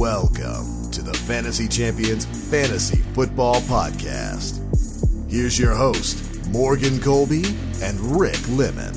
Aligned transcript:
Welcome 0.00 0.90
to 0.92 1.02
the 1.02 1.12
Fantasy 1.12 1.68
Champions 1.68 2.24
Fantasy 2.50 3.02
Football 3.12 3.56
Podcast. 3.56 4.56
Here's 5.30 5.58
your 5.58 5.74
host, 5.74 6.24
Morgan 6.48 6.98
Colby 7.00 7.42
and 7.82 8.00
Rick 8.18 8.38
Lemon. 8.48 8.94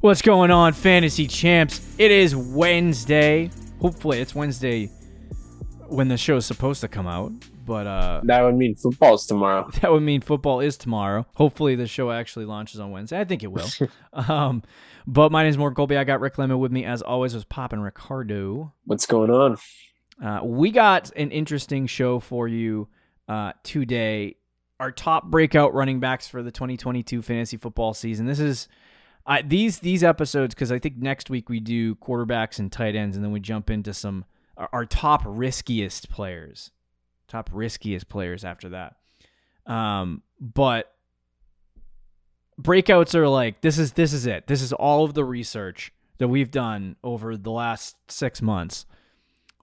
What's 0.00 0.20
going 0.20 0.50
on, 0.50 0.72
fantasy 0.72 1.28
champs? 1.28 1.80
It 1.98 2.10
is 2.10 2.34
Wednesday. 2.34 3.52
Hopefully, 3.80 4.18
it's 4.18 4.34
Wednesday 4.34 4.90
when 5.88 6.08
the 6.08 6.16
show 6.16 6.36
is 6.36 6.46
supposed 6.46 6.80
to 6.82 6.88
come 6.88 7.06
out. 7.06 7.32
But 7.64 7.86
uh, 7.86 8.20
That 8.24 8.42
would 8.42 8.54
mean 8.54 8.74
football's 8.74 9.26
tomorrow. 9.26 9.70
that 9.80 9.90
would 9.90 10.02
mean 10.02 10.20
football 10.20 10.60
is 10.60 10.76
tomorrow. 10.76 11.26
Hopefully, 11.34 11.74
the 11.74 11.86
show 11.86 12.10
actually 12.10 12.44
launches 12.44 12.80
on 12.80 12.90
Wednesday. 12.90 13.20
I 13.20 13.24
think 13.24 13.42
it 13.42 13.52
will. 13.52 13.68
um, 14.12 14.62
but 15.06 15.32
my 15.32 15.42
name 15.42 15.50
is 15.50 15.58
Morgan 15.58 15.74
Colby. 15.74 15.96
I 15.96 16.04
got 16.04 16.20
Rick 16.20 16.38
Lemon 16.38 16.58
with 16.58 16.72
me 16.72 16.84
as 16.84 17.02
always. 17.02 17.34
Was 17.34 17.44
popping 17.44 17.80
Ricardo. 17.80 18.72
What's 18.84 19.06
going 19.06 19.30
on? 19.30 19.56
Uh, 20.22 20.40
we 20.44 20.70
got 20.70 21.10
an 21.16 21.30
interesting 21.30 21.86
show 21.86 22.20
for 22.20 22.48
you 22.48 22.88
uh, 23.28 23.52
today. 23.62 24.36
Our 24.80 24.92
top 24.92 25.26
breakout 25.26 25.74
running 25.74 25.98
backs 25.98 26.28
for 26.28 26.42
the 26.42 26.52
2022 26.52 27.20
fantasy 27.20 27.56
football 27.56 27.94
season. 27.94 28.26
This 28.26 28.38
is 28.38 28.68
I 29.26 29.42
these 29.42 29.80
these 29.80 30.02
episodes 30.02 30.54
because 30.54 30.72
I 30.72 30.78
think 30.78 30.96
next 30.96 31.28
week 31.28 31.48
we 31.48 31.60
do 31.60 31.96
quarterbacks 31.96 32.58
and 32.58 32.72
tight 32.72 32.96
ends, 32.96 33.14
and 33.14 33.24
then 33.24 33.30
we 33.30 33.40
jump 33.40 33.68
into 33.68 33.92
some 33.92 34.24
our, 34.58 34.68
our 34.72 34.86
top 34.86 35.22
riskiest 35.24 36.10
players, 36.10 36.70
top 37.28 37.48
riskiest 37.52 38.08
players 38.08 38.44
after 38.44 38.68
that. 38.70 38.96
Um, 39.64 40.22
but 40.40 40.92
breakouts 42.60 43.14
are 43.14 43.28
like 43.28 43.60
this 43.62 43.78
is 43.78 43.92
this 43.92 44.12
is 44.12 44.26
it. 44.26 44.46
This 44.46 44.60
is 44.60 44.72
all 44.72 45.04
of 45.04 45.14
the 45.14 45.24
research 45.24 45.92
that 46.18 46.28
we've 46.28 46.50
done 46.50 46.96
over 47.02 47.36
the 47.36 47.50
last 47.50 47.96
six 48.08 48.42
months 48.42 48.84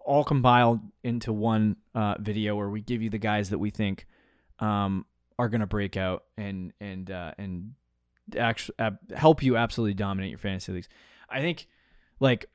all 0.05 0.23
compiled 0.23 0.79
into 1.03 1.33
one 1.33 1.75
uh, 1.95 2.15
video 2.19 2.55
where 2.55 2.69
we 2.69 2.79
give 2.79 3.01
you 3.01 3.09
the 3.09 3.17
guys 3.17 3.49
that 3.49 3.57
we 3.57 3.71
think 3.71 4.05
um, 4.59 5.05
are 5.37 5.49
going 5.49 5.61
to 5.61 5.67
break 5.67 5.97
out 5.97 6.23
and 6.37 6.71
and 6.79 7.11
uh, 7.11 7.31
and 7.37 7.73
actually 8.37 8.75
uh, 8.79 8.91
help 9.15 9.43
you 9.43 9.57
absolutely 9.57 9.93
dominate 9.93 10.29
your 10.29 10.39
fantasy 10.39 10.71
leagues. 10.71 10.87
I 11.29 11.41
think 11.41 11.67
like 12.19 12.45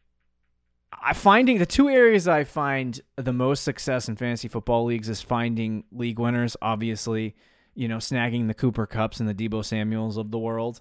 I 0.92 1.12
finding 1.12 1.58
the 1.58 1.66
two 1.66 1.88
areas 1.88 2.26
I 2.26 2.44
find 2.44 3.00
the 3.16 3.32
most 3.32 3.62
success 3.62 4.08
in 4.08 4.16
fantasy 4.16 4.48
football 4.48 4.84
leagues 4.84 5.08
is 5.08 5.22
finding 5.22 5.84
league 5.92 6.18
winners. 6.18 6.56
Obviously, 6.60 7.36
you 7.74 7.88
know, 7.88 7.98
snagging 7.98 8.48
the 8.48 8.54
Cooper 8.54 8.86
Kupps 8.86 9.20
and 9.20 9.28
the 9.28 9.34
Deebo 9.34 9.64
Samuels 9.64 10.16
of 10.16 10.30
the 10.30 10.38
world, 10.38 10.80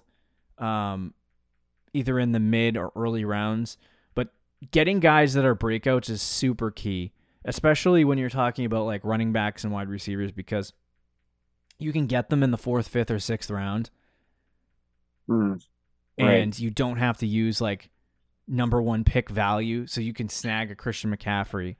um, 0.58 1.14
either 1.92 2.18
in 2.18 2.32
the 2.32 2.40
mid 2.40 2.76
or 2.76 2.92
early 2.96 3.24
rounds 3.24 3.78
But 4.14 4.28
getting 4.72 5.00
guys 5.00 5.34
that 5.34 5.44
are 5.44 5.56
breakouts 5.56 6.10
is 6.10 6.20
super 6.20 6.70
key, 6.70 7.12
especially 7.44 8.04
when 8.04 8.18
you're 8.18 8.28
talking 8.28 8.64
about 8.64 8.86
like 8.86 9.04
running 9.04 9.32
backs 9.32 9.64
and 9.64 9.72
wide 9.72 9.88
receivers 9.88 10.32
because 10.32 10.72
you 11.78 11.92
can 11.92 12.06
get 12.06 12.28
them 12.28 12.42
in 12.42 12.50
the 12.50 12.58
fourth, 12.58 12.88
fifth, 12.88 13.10
or 13.10 13.18
sixth 13.18 13.50
round. 13.50 13.90
Mm, 15.28 15.64
and 16.18 16.58
you 16.58 16.70
don't 16.70 16.98
have 16.98 17.16
to 17.18 17.26
use 17.26 17.60
like 17.60 17.90
number 18.50 18.82
one 18.82 19.04
pick 19.04 19.30
value, 19.30 19.86
so 19.86 20.00
you 20.00 20.12
can 20.12 20.28
snag 20.28 20.70
a 20.70 20.74
Christian 20.74 21.14
McCaffrey, 21.16 21.76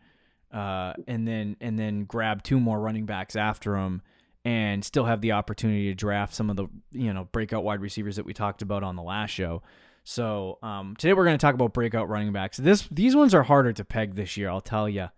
uh, 0.52 0.94
and 1.06 1.26
then 1.26 1.56
and 1.60 1.78
then 1.78 2.04
grab 2.04 2.42
two 2.42 2.60
more 2.60 2.80
running 2.80 3.04
backs 3.04 3.36
after 3.36 3.76
him, 3.76 4.02
and 4.44 4.84
still 4.84 5.04
have 5.04 5.20
the 5.20 5.32
opportunity 5.32 5.88
to 5.88 5.94
draft 5.94 6.32
some 6.32 6.48
of 6.48 6.56
the 6.56 6.66
you 6.92 7.12
know 7.12 7.28
breakout 7.32 7.64
wide 7.64 7.80
receivers 7.80 8.16
that 8.16 8.24
we 8.24 8.32
talked 8.32 8.62
about 8.62 8.82
on 8.82 8.96
the 8.96 9.02
last 9.02 9.30
show. 9.30 9.62
So 10.04 10.58
um, 10.62 10.96
today 10.96 11.12
we're 11.12 11.24
going 11.24 11.36
to 11.36 11.42
talk 11.42 11.54
about 11.54 11.74
breakout 11.74 12.08
running 12.08 12.32
backs. 12.32 12.56
This 12.56 12.88
these 12.90 13.14
ones 13.14 13.34
are 13.34 13.42
harder 13.42 13.72
to 13.72 13.84
peg 13.84 14.14
this 14.14 14.36
year, 14.36 14.48
I'll 14.48 14.60
tell 14.60 14.88
you. 14.88 15.08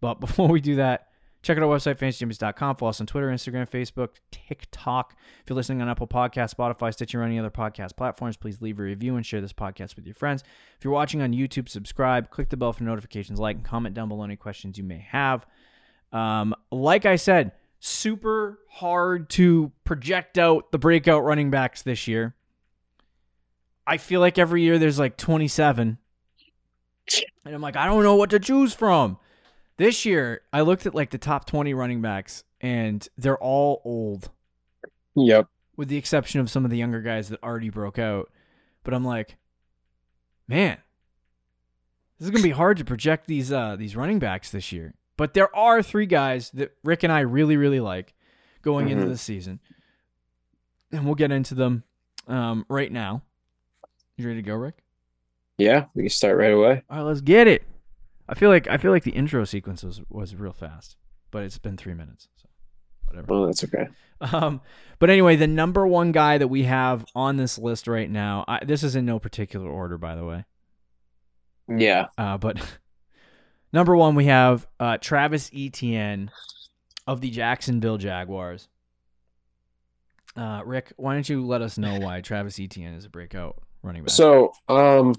But 0.00 0.14
before 0.20 0.48
we 0.48 0.60
do 0.60 0.76
that, 0.76 1.08
check 1.44 1.58
out 1.58 1.62
our 1.62 1.76
website 1.76 1.98
fantasychampions.com. 1.98 2.76
Follow 2.76 2.90
us 2.90 3.00
on 3.00 3.06
Twitter, 3.06 3.28
Instagram, 3.28 3.68
Facebook, 3.68 4.10
TikTok. 4.30 5.14
If 5.42 5.50
you're 5.50 5.56
listening 5.56 5.82
on 5.82 5.88
Apple 5.88 6.08
Podcasts, 6.08 6.54
Spotify, 6.54 6.92
Stitcher, 6.92 7.20
or 7.20 7.24
any 7.24 7.38
other 7.38 7.50
podcast 7.50 7.96
platforms, 7.96 8.36
please 8.36 8.62
leave 8.62 8.80
a 8.80 8.82
review 8.82 9.16
and 9.16 9.24
share 9.24 9.40
this 9.40 9.52
podcast 9.52 9.94
with 9.94 10.06
your 10.06 10.14
friends. 10.14 10.42
If 10.78 10.84
you're 10.84 10.92
watching 10.92 11.22
on 11.22 11.32
YouTube, 11.32 11.68
subscribe, 11.68 12.30
click 12.30 12.48
the 12.48 12.56
bell 12.56 12.72
for 12.72 12.84
notifications, 12.84 13.38
like, 13.38 13.56
and 13.56 13.64
comment 13.64 13.94
down 13.94 14.08
below 14.08 14.24
any 14.24 14.36
questions 14.36 14.78
you 14.78 14.84
may 14.84 15.06
have. 15.10 15.46
Um, 16.12 16.54
like 16.70 17.06
I 17.06 17.16
said, 17.16 17.52
super 17.78 18.58
hard 18.70 19.28
to 19.30 19.70
project 19.84 20.38
out 20.38 20.72
the 20.72 20.78
breakout 20.78 21.24
running 21.24 21.50
backs 21.50 21.82
this 21.82 22.08
year. 22.08 22.34
I 23.86 23.98
feel 23.98 24.20
like 24.20 24.38
every 24.38 24.62
year 24.62 24.78
there's 24.78 24.98
like 24.98 25.18
27. 25.18 25.98
And 27.44 27.54
I'm 27.54 27.60
like, 27.60 27.76
I 27.76 27.84
don't 27.84 28.02
know 28.02 28.16
what 28.16 28.30
to 28.30 28.38
choose 28.38 28.72
from. 28.72 29.18
This 29.76 30.04
year, 30.04 30.42
I 30.52 30.60
looked 30.60 30.86
at 30.86 30.94
like 30.94 31.10
the 31.10 31.18
top 31.18 31.46
20 31.46 31.74
running 31.74 32.00
backs 32.00 32.44
and 32.60 33.06
they're 33.18 33.38
all 33.38 33.82
old. 33.84 34.30
Yep. 35.16 35.48
With 35.76 35.88
the 35.88 35.96
exception 35.96 36.40
of 36.40 36.50
some 36.50 36.64
of 36.64 36.70
the 36.70 36.76
younger 36.76 37.00
guys 37.00 37.28
that 37.28 37.42
already 37.42 37.70
broke 37.70 37.98
out. 37.98 38.30
But 38.84 38.94
I'm 38.94 39.04
like, 39.04 39.36
man, 40.46 40.78
this 42.18 42.26
is 42.26 42.30
going 42.30 42.42
to 42.42 42.48
be 42.48 42.54
hard 42.54 42.76
to 42.78 42.84
project 42.84 43.26
these 43.26 43.50
uh 43.50 43.76
these 43.76 43.96
running 43.96 44.18
backs 44.18 44.50
this 44.50 44.70
year. 44.70 44.94
But 45.16 45.34
there 45.34 45.54
are 45.54 45.82
three 45.82 46.06
guys 46.06 46.50
that 46.50 46.76
Rick 46.84 47.02
and 47.02 47.12
I 47.12 47.20
really 47.20 47.56
really 47.56 47.80
like 47.80 48.14
going 48.62 48.86
mm-hmm. 48.86 48.98
into 48.98 49.10
the 49.10 49.18
season. 49.18 49.60
And 50.92 51.04
we'll 51.04 51.16
get 51.16 51.32
into 51.32 51.54
them 51.54 51.82
um, 52.28 52.64
right 52.68 52.90
now. 52.90 53.22
You 54.16 54.28
ready 54.28 54.42
to 54.42 54.46
go, 54.46 54.54
Rick? 54.54 54.76
Yeah, 55.58 55.86
we 55.94 56.04
can 56.04 56.10
start 56.10 56.36
right 56.36 56.52
away. 56.52 56.82
All 56.88 56.98
right, 56.98 57.02
let's 57.02 57.20
get 57.20 57.48
it. 57.48 57.64
I 58.28 58.34
feel 58.34 58.50
like 58.50 58.68
I 58.68 58.78
feel 58.78 58.90
like 58.90 59.04
the 59.04 59.12
intro 59.12 59.44
sequence 59.44 59.82
was, 59.82 60.00
was 60.08 60.34
real 60.34 60.52
fast, 60.52 60.96
but 61.30 61.42
it's 61.42 61.58
been 61.58 61.76
three 61.76 61.94
minutes, 61.94 62.28
so 62.36 62.48
whatever. 63.06 63.32
Oh, 63.32 63.46
that's 63.46 63.64
okay. 63.64 63.88
Um, 64.20 64.60
but 64.98 65.10
anyway, 65.10 65.36
the 65.36 65.46
number 65.46 65.86
one 65.86 66.12
guy 66.12 66.38
that 66.38 66.48
we 66.48 66.62
have 66.62 67.04
on 67.14 67.36
this 67.36 67.58
list 67.58 67.86
right 67.86 68.10
now. 68.10 68.44
I, 68.48 68.64
this 68.64 68.82
is 68.82 68.96
in 68.96 69.04
no 69.04 69.18
particular 69.18 69.68
order, 69.68 69.98
by 69.98 70.14
the 70.14 70.24
way. 70.24 70.44
Yeah. 71.68 72.06
Uh, 72.16 72.38
but 72.38 72.58
number 73.72 73.96
one, 73.96 74.14
we 74.14 74.26
have 74.26 74.66
uh, 74.80 74.98
Travis 74.98 75.50
Etienne 75.54 76.30
of 77.06 77.20
the 77.20 77.30
Jacksonville 77.30 77.98
Jaguars. 77.98 78.68
Uh, 80.36 80.62
Rick, 80.64 80.92
why 80.96 81.14
don't 81.14 81.28
you 81.28 81.44
let 81.46 81.62
us 81.62 81.78
know 81.78 82.00
why 82.00 82.20
Travis 82.20 82.58
Etienne 82.58 82.94
is 82.94 83.04
a 83.04 83.10
breakout 83.10 83.62
running 83.82 84.02
back? 84.02 84.10
So, 84.10 84.52
um, 84.68 85.14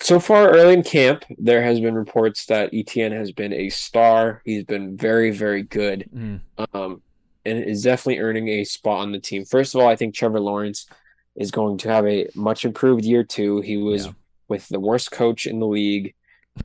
so 0.00 0.20
far 0.20 0.50
early 0.50 0.74
in 0.74 0.82
camp, 0.82 1.24
there 1.38 1.62
has 1.62 1.80
been 1.80 1.94
reports 1.94 2.46
that 2.46 2.70
Etienne 2.72 3.12
has 3.12 3.32
been 3.32 3.52
a 3.52 3.68
star. 3.70 4.42
He's 4.44 4.64
been 4.64 4.96
very, 4.96 5.30
very 5.30 5.62
good, 5.62 6.08
mm. 6.14 6.40
um, 6.74 7.02
and 7.44 7.64
is 7.64 7.82
definitely 7.82 8.20
earning 8.20 8.48
a 8.48 8.64
spot 8.64 9.00
on 9.00 9.12
the 9.12 9.20
team. 9.20 9.44
First 9.44 9.74
of 9.74 9.80
all, 9.80 9.88
I 9.88 9.96
think 9.96 10.14
Trevor 10.14 10.40
Lawrence 10.40 10.86
is 11.34 11.50
going 11.50 11.78
to 11.78 11.88
have 11.88 12.06
a 12.06 12.28
much 12.34 12.64
improved 12.64 13.04
year 13.04 13.24
too. 13.24 13.60
He 13.60 13.76
was 13.76 14.06
yeah. 14.06 14.12
with 14.48 14.68
the 14.68 14.80
worst 14.80 15.10
coach 15.10 15.46
in 15.46 15.60
the 15.60 15.66
league. 15.66 16.14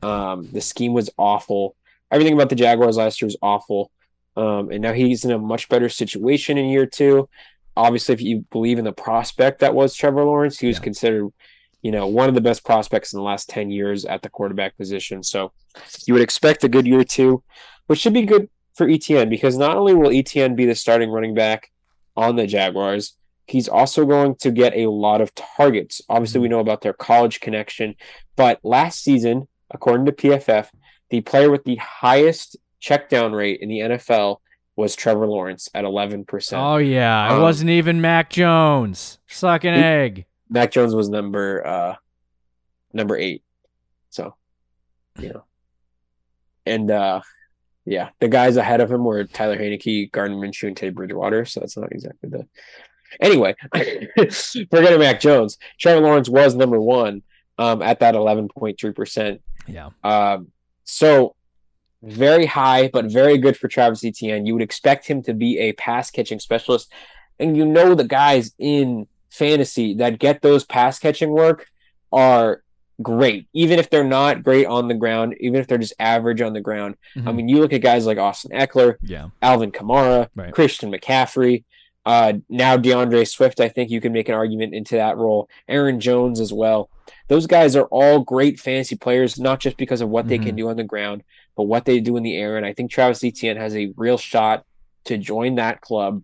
Um, 0.02 0.48
the 0.52 0.60
scheme 0.60 0.94
was 0.94 1.10
awful. 1.18 1.76
Everything 2.10 2.34
about 2.34 2.48
the 2.48 2.56
Jaguars 2.56 2.96
last 2.96 3.20
year 3.20 3.26
was 3.26 3.36
awful. 3.42 3.90
Um, 4.34 4.70
and 4.70 4.80
now 4.80 4.94
he's 4.94 5.26
in 5.26 5.30
a 5.30 5.38
much 5.38 5.68
better 5.68 5.90
situation 5.90 6.56
in 6.56 6.66
year 6.66 6.86
two 6.86 7.28
obviously, 7.76 8.14
if 8.14 8.20
you 8.20 8.44
believe 8.50 8.78
in 8.78 8.84
the 8.84 8.92
prospect 8.92 9.60
that 9.60 9.74
was 9.74 9.94
Trevor 9.94 10.24
Lawrence, 10.24 10.58
he 10.58 10.66
was 10.66 10.78
yeah. 10.78 10.84
considered, 10.84 11.28
you 11.82 11.90
know, 11.90 12.06
one 12.06 12.28
of 12.28 12.34
the 12.34 12.40
best 12.40 12.64
prospects 12.64 13.12
in 13.12 13.18
the 13.18 13.24
last 13.24 13.48
10 13.48 13.70
years 13.70 14.04
at 14.04 14.22
the 14.22 14.30
quarterback 14.30 14.76
position. 14.76 15.22
So 15.22 15.52
you 16.06 16.14
would 16.14 16.22
expect 16.22 16.64
a 16.64 16.68
good 16.68 16.86
year 16.86 17.04
too, 17.04 17.42
which 17.86 17.98
should 17.98 18.14
be 18.14 18.22
good 18.22 18.48
for 18.74 18.88
Etienne 18.88 19.28
because 19.28 19.58
not 19.58 19.76
only 19.76 19.94
will 19.94 20.16
Etienne 20.16 20.54
be 20.54 20.64
the 20.64 20.74
starting 20.74 21.10
running 21.10 21.34
back 21.34 21.70
on 22.16 22.36
the 22.36 22.46
Jaguars, 22.46 23.16
he's 23.46 23.68
also 23.68 24.06
going 24.06 24.36
to 24.36 24.50
get 24.50 24.74
a 24.76 24.90
lot 24.90 25.20
of 25.20 25.34
targets. 25.34 26.00
Obviously, 26.08 26.40
we 26.40 26.46
mm-hmm. 26.46 26.52
know 26.52 26.60
about 26.60 26.82
their 26.82 26.92
college 26.92 27.40
connection, 27.40 27.94
but 28.36 28.60
last 28.62 29.02
season, 29.02 29.48
according 29.70 30.06
to 30.06 30.12
PFF, 30.12 30.68
the 31.10 31.20
player 31.20 31.50
with 31.50 31.64
the 31.64 31.76
highest 31.76 32.56
check 32.80 33.08
down 33.08 33.32
rate 33.32 33.60
in 33.60 33.68
the 33.68 33.80
NFL 33.80 34.38
was 34.76 34.96
Trevor 34.96 35.26
Lawrence 35.26 35.68
at 35.74 35.84
11%. 35.84 36.52
Oh, 36.54 36.78
yeah. 36.78 37.28
Um, 37.28 37.38
it 37.38 37.42
wasn't 37.42 37.70
even 37.70 38.00
Mac 38.00 38.30
Jones. 38.30 39.18
Suck 39.26 39.64
an 39.64 39.74
he, 39.74 39.80
egg. 39.80 40.26
Mac 40.52 40.70
Jones 40.70 40.94
was 40.94 41.08
number 41.08 41.66
uh 41.66 41.94
number 42.92 43.16
eight. 43.16 43.42
So, 44.10 44.34
you 45.18 45.30
know. 45.30 45.44
And 46.66 46.90
uh 46.90 47.22
yeah, 47.84 48.10
the 48.20 48.28
guys 48.28 48.56
ahead 48.56 48.80
of 48.80 48.90
him 48.90 49.04
were 49.04 49.24
Tyler 49.24 49.58
Heinicke, 49.58 50.12
Gardner 50.12 50.36
Minshew, 50.36 50.68
and 50.68 50.76
Teddy 50.76 50.92
Bridgewater. 50.92 51.44
So 51.44 51.60
that's 51.60 51.76
not 51.76 51.90
exactly 51.90 52.30
the. 52.30 52.46
Anyway, 53.20 53.54
forgetting 54.70 55.00
Mac 55.00 55.20
Jones, 55.20 55.58
Trevor 55.78 56.00
Lawrence 56.00 56.28
was 56.28 56.54
number 56.54 56.80
one 56.80 57.22
um, 57.58 57.82
at 57.82 58.00
that 58.00 58.14
eleven 58.14 58.48
point 58.48 58.78
three 58.78 58.92
percent. 58.92 59.42
Yeah. 59.66 59.90
Um. 60.04 60.52
So 60.84 61.34
very 62.02 62.46
high, 62.46 62.88
but 62.92 63.06
very 63.06 63.38
good 63.38 63.56
for 63.56 63.68
Travis 63.68 64.04
Etienne. 64.04 64.46
You 64.46 64.54
would 64.54 64.62
expect 64.62 65.06
him 65.06 65.22
to 65.24 65.34
be 65.34 65.58
a 65.58 65.72
pass 65.72 66.10
catching 66.10 66.40
specialist. 66.40 66.92
And 67.38 67.56
you 67.56 67.64
know 67.64 67.94
the 67.94 68.04
guys 68.04 68.54
in 68.58 69.06
fantasy 69.32 69.94
that 69.94 70.18
get 70.18 70.42
those 70.42 70.64
pass 70.64 70.98
catching 70.98 71.30
work 71.30 71.66
are 72.12 72.62
great, 73.02 73.48
even 73.52 73.78
if 73.78 73.90
they're 73.90 74.04
not 74.04 74.42
great 74.42 74.66
on 74.66 74.86
the 74.88 74.94
ground, 74.94 75.34
even 75.40 75.60
if 75.60 75.66
they're 75.66 75.78
just 75.78 75.94
average 75.98 76.40
on 76.40 76.52
the 76.52 76.60
ground. 76.60 76.96
Mm-hmm. 77.16 77.28
I 77.28 77.32
mean, 77.32 77.48
you 77.48 77.58
look 77.58 77.72
at 77.72 77.80
guys 77.80 78.06
like 78.06 78.18
Austin 78.18 78.52
Ekeler, 78.52 78.96
yeah, 79.02 79.28
Alvin 79.40 79.72
Kamara, 79.72 80.28
Right. 80.36 80.52
Christian 80.52 80.92
McCaffrey, 80.92 81.64
uh, 82.04 82.34
now 82.48 82.76
D'Andre 82.76 83.24
Swift. 83.24 83.60
I 83.60 83.68
think 83.68 83.90
you 83.90 84.00
can 84.00 84.12
make 84.12 84.28
an 84.28 84.34
argument 84.34 84.74
into 84.74 84.96
that 84.96 85.16
role. 85.16 85.48
Aaron 85.68 86.00
Jones 86.00 86.38
as 86.38 86.52
well. 86.52 86.90
Those 87.28 87.46
guys 87.46 87.74
are 87.76 87.86
all 87.86 88.20
great 88.20 88.60
fantasy 88.60 88.96
players, 88.96 89.38
not 89.38 89.58
just 89.60 89.76
because 89.76 90.00
of 90.00 90.08
what 90.10 90.28
they 90.28 90.38
can 90.38 90.52
Mhm. 90.52 90.58
do 90.58 90.68
on 90.68 90.76
the 90.76 90.84
ground, 90.84 91.22
but 91.56 91.64
what 91.64 91.84
they 91.86 92.00
do 92.00 92.16
in 92.16 92.22
the 92.22 92.36
air. 92.36 92.56
And 92.56 92.66
I 92.66 92.72
think 92.74 92.90
Travis 92.90 93.24
Etienne 93.24 93.56
has 93.56 93.74
a 93.74 93.92
real 93.96 94.18
shot 94.18 94.64
to 95.04 95.16
join 95.18 95.54
that 95.56 95.80
club 95.80 96.22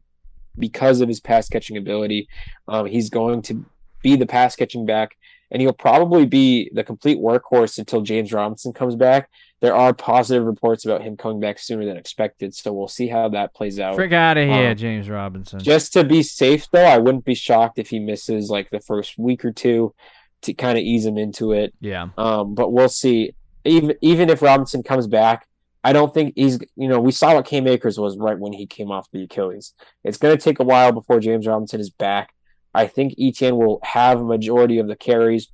because 0.59 1.01
of 1.01 1.09
his 1.09 1.21
pass 1.21 1.49
catching 1.49 1.77
ability. 1.77 2.29
Um, 2.67 2.87
he's 2.87 3.11
going 3.11 3.43
to 3.43 3.65
be 4.03 4.17
the 4.17 4.27
pass 4.27 4.57
catching 4.57 4.87
back, 4.87 5.17
and 5.51 5.61
he'll 5.63 5.73
probably 5.73 6.27
be 6.27 6.71
the 6.73 6.85
complete 6.85 7.19
workhorse 7.19 7.79
until 7.79 8.01
James 8.03 8.33
Robinson 8.33 8.73
comes 8.73 8.97
back. 8.97 9.29
There 9.61 9.75
are 9.75 9.93
positive 9.93 10.45
reports 10.47 10.85
about 10.85 11.03
him 11.03 11.17
coming 11.17 11.41
back 11.41 11.59
sooner 11.59 11.85
than 11.85 11.97
expected, 11.97 12.55
so 12.55 12.73
we'll 12.73 12.87
see 12.87 13.09
how 13.09 13.29
that 13.31 13.55
plays 13.55 13.81
out. 13.81 13.97
frick 13.97 14.13
out 14.13 14.37
of 14.39 14.47
here, 14.49 14.71
Um, 14.71 14.77
James 14.77 15.09
Robinson. 15.11 15.59
Just 15.59 15.93
to 15.95 16.05
be 16.05 16.23
safe, 16.23 16.69
though, 16.71 16.85
I 16.85 16.99
wouldn't 16.99 17.25
be 17.25 17.35
shocked 17.35 17.81
if 17.81 17.91
he 17.91 17.99
misses 17.99 18.51
like 18.51 18.71
the 18.71 18.79
first 18.79 19.19
week 19.19 19.45
or 19.45 19.51
two 19.51 19.95
to 20.43 20.55
kind 20.55 20.79
of 20.79 20.85
ease 20.85 21.05
him 21.05 21.19
into 21.19 21.51
it. 21.51 21.75
yeah, 21.81 22.11
Um, 22.17 22.55
but 22.55 22.71
we'll 22.73 22.89
see. 22.89 23.33
Even 23.65 23.97
even 24.01 24.31
if 24.31 24.41
Robinson 24.43 24.85
comes 24.85 25.09
back, 25.09 25.48
I 25.89 25.93
don't 25.93 26.13
think 26.13 26.35
he's. 26.37 26.59
You 26.77 26.89
know, 26.89 27.01
we 27.01 27.13
saw 27.13 27.35
what 27.35 27.47
Cam 27.47 27.67
Akers 27.67 27.99
was 27.99 28.17
right 28.19 28.39
when 28.39 28.53
he 28.53 28.67
came 28.67 28.91
off 28.91 29.09
the 29.11 29.23
Achilles. 29.25 29.73
It's 30.05 30.19
going 30.19 30.37
to 30.37 30.43
take 30.43 30.59
a 30.61 30.65
while 30.65 30.93
before 30.93 31.19
James 31.21 31.47
Robinson 31.47 31.81
is 31.81 31.89
back. 31.91 32.35
I 32.75 32.87
think 32.87 33.15
Etienne 33.19 33.57
will 33.57 33.81
have 33.83 34.21
a 34.21 34.25
majority 34.25 34.79
of 34.79 34.87
the 34.87 34.97
carries, 34.97 35.49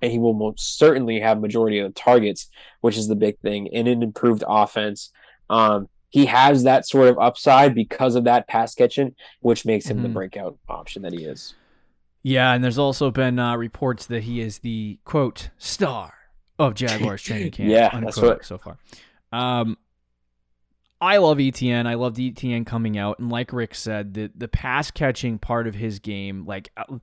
and 0.00 0.12
he 0.12 0.18
will 0.18 0.32
most 0.34 0.78
certainly 0.78 1.18
have 1.20 1.40
majority 1.40 1.80
of 1.80 1.88
the 1.92 2.00
targets, 2.00 2.48
which 2.80 2.96
is 2.96 3.08
the 3.08 3.16
big 3.16 3.38
thing 3.40 3.66
in 3.66 3.88
an 3.88 4.02
improved 4.02 4.44
offense. 4.46 5.10
Um, 5.50 5.88
he 6.10 6.26
has 6.26 6.62
that 6.62 6.86
sort 6.88 7.08
of 7.08 7.18
upside 7.18 7.74
because 7.74 8.14
of 8.14 8.24
that 8.24 8.46
pass 8.46 8.74
catching, 8.74 9.14
which 9.40 9.66
makes 9.66 9.86
him 9.86 10.02
the 10.02 10.08
Mhm. 10.08 10.12
breakout 10.14 10.56
option 10.68 11.02
that 11.02 11.12
he 11.12 11.24
is. 11.24 11.54
yeah, 12.22 12.52
and 12.52 12.62
there's 12.62 12.78
also 12.78 13.10
been 13.10 13.38
uh, 13.38 13.56
reports 13.56 14.06
that 14.06 14.22
he 14.24 14.40
is 14.40 14.58
the 14.58 14.98
quote 15.04 15.50
star 15.58 16.12
of 16.58 16.74
Jaguars 16.74 17.22
training 17.22 17.50
camp. 17.56 17.70
Yeah, 17.70 18.00
that's 18.00 18.16
what- 18.20 18.44
so 18.44 18.58
far. 18.58 18.76
Um, 19.32 19.76
I 21.00 21.18
love 21.18 21.38
Etienne. 21.40 21.86
I 21.86 21.94
loved 21.94 22.18
Etienne 22.18 22.64
coming 22.64 22.98
out, 22.98 23.18
and 23.20 23.30
like 23.30 23.52
Rick 23.52 23.74
said, 23.74 24.14
the 24.14 24.30
the 24.34 24.48
pass 24.48 24.90
catching 24.90 25.38
part 25.38 25.66
of 25.68 25.74
his 25.74 25.98
game, 26.00 26.44
like 26.44 26.70
uh, 26.76 26.98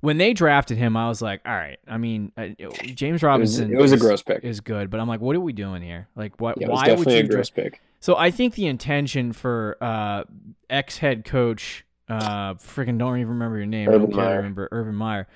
when 0.00 0.16
they 0.18 0.32
drafted 0.32 0.78
him, 0.78 0.96
I 0.96 1.08
was 1.08 1.20
like, 1.20 1.40
all 1.44 1.52
right. 1.54 1.78
I 1.86 1.98
mean, 1.98 2.32
uh, 2.36 2.48
James 2.84 3.02
It 3.02 3.12
was, 3.12 3.22
Robinson. 3.22 3.72
it 3.72 3.78
was 3.78 3.92
a 3.92 3.96
gross 3.98 4.22
pick. 4.22 4.44
Is 4.44 4.60
good, 4.60 4.88
but 4.90 4.98
I'm 5.00 5.08
like, 5.08 5.20
what 5.20 5.36
are 5.36 5.40
we 5.40 5.52
doing 5.52 5.82
here? 5.82 6.08
Like, 6.16 6.40
what? 6.40 6.58
Yeah, 6.60 6.68
why 6.68 6.92
would 6.94 7.06
you? 7.06 7.18
a 7.18 7.22
dra- 7.22 7.34
gross 7.36 7.50
pick. 7.50 7.80
So 8.00 8.16
I 8.16 8.30
think 8.30 8.54
the 8.54 8.66
intention 8.66 9.32
for 9.32 9.76
uh, 9.80 10.24
ex 10.70 10.98
head 10.98 11.24
coach, 11.24 11.84
uh, 12.08 12.54
freaking 12.54 12.98
don't 12.98 13.18
even 13.18 13.28
remember 13.28 13.56
your 13.58 13.66
name. 13.66 13.88
I 13.90 13.92
Urban 13.92 14.10
don't 14.10 14.14
care 14.14 14.24
to 14.24 14.28
Meyer. 14.30 14.36
remember 14.38 14.68
Urban 14.72 14.94
Meyer. 14.94 15.26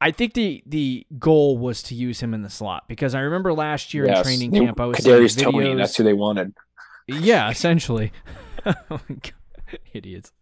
I 0.00 0.10
think 0.10 0.34
the 0.34 0.62
the 0.66 1.06
goal 1.18 1.56
was 1.58 1.82
to 1.84 1.94
use 1.94 2.20
him 2.20 2.34
in 2.34 2.42
the 2.42 2.50
slot 2.50 2.84
because 2.88 3.14
I 3.14 3.20
remember 3.20 3.52
last 3.52 3.94
year 3.94 4.04
in 4.04 4.22
training 4.22 4.52
camp 4.52 4.80
I 4.80 4.86
was 4.86 4.98
Kadarius 4.98 5.40
Toney. 5.40 5.58
videos- 5.58 5.76
That's 5.78 5.96
who 5.96 6.04
they 6.04 6.12
wanted. 6.12 6.54
yeah, 7.06 7.50
essentially. 7.50 8.12
Oh 8.66 8.98
Idiots. 9.92 10.32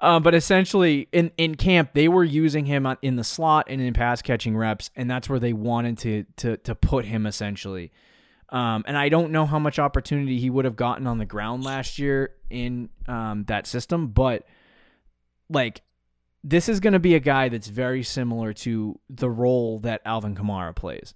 Um, 0.00 0.22
but 0.22 0.34
essentially, 0.34 1.08
in, 1.12 1.30
in 1.36 1.54
camp, 1.54 1.90
they 1.94 2.08
were 2.08 2.24
using 2.24 2.66
him 2.66 2.84
on, 2.86 2.98
in 3.00 3.16
the 3.16 3.24
slot 3.24 3.66
and 3.68 3.80
in 3.80 3.94
pass 3.94 4.22
catching 4.22 4.56
reps, 4.56 4.90
and 4.96 5.08
that's 5.10 5.28
where 5.28 5.38
they 5.38 5.52
wanted 5.52 5.98
to 5.98 6.24
to 6.38 6.56
to 6.58 6.74
put 6.74 7.04
him 7.04 7.26
essentially. 7.26 7.92
Um, 8.50 8.84
and 8.86 8.96
I 8.96 9.08
don't 9.08 9.32
know 9.32 9.46
how 9.46 9.58
much 9.58 9.78
opportunity 9.78 10.38
he 10.38 10.50
would 10.50 10.64
have 10.64 10.76
gotten 10.76 11.06
on 11.06 11.18
the 11.18 11.24
ground 11.24 11.64
last 11.64 11.98
year 11.98 12.30
in 12.50 12.88
um, 13.08 13.44
that 13.48 13.66
system, 13.66 14.08
but 14.08 14.46
like 15.48 15.80
this 16.44 16.68
is 16.68 16.78
going 16.78 16.92
to 16.92 16.98
be 16.98 17.14
a 17.14 17.20
guy 17.20 17.48
that's 17.48 17.68
very 17.68 18.02
similar 18.02 18.52
to 18.52 19.00
the 19.08 19.30
role 19.30 19.78
that 19.80 20.02
Alvin 20.04 20.34
Kamara 20.36 20.76
plays, 20.76 21.14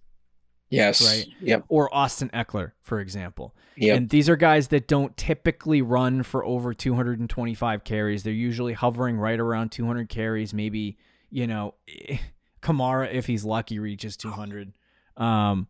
Yes. 0.70 1.06
Right. 1.06 1.26
Yep. 1.40 1.64
or 1.68 1.94
Austin 1.94 2.30
Ekeler, 2.34 2.72
for 2.82 3.00
example. 3.00 3.54
Yep. 3.76 3.96
And 3.96 4.08
these 4.08 4.28
are 4.28 4.36
guys 4.36 4.68
that 4.68 4.88
don't 4.88 5.16
typically 5.16 5.80
run 5.82 6.22
for 6.22 6.44
over 6.44 6.74
225 6.74 7.84
carries. 7.84 8.22
They're 8.22 8.32
usually 8.32 8.72
hovering 8.72 9.16
right 9.16 9.38
around 9.38 9.70
200 9.70 10.08
carries. 10.08 10.52
Maybe, 10.52 10.98
you 11.30 11.46
know, 11.46 11.74
Kamara, 12.62 13.12
if 13.12 13.26
he's 13.26 13.44
lucky, 13.44 13.78
reaches 13.78 14.16
200. 14.16 14.72
Um, 15.16 15.68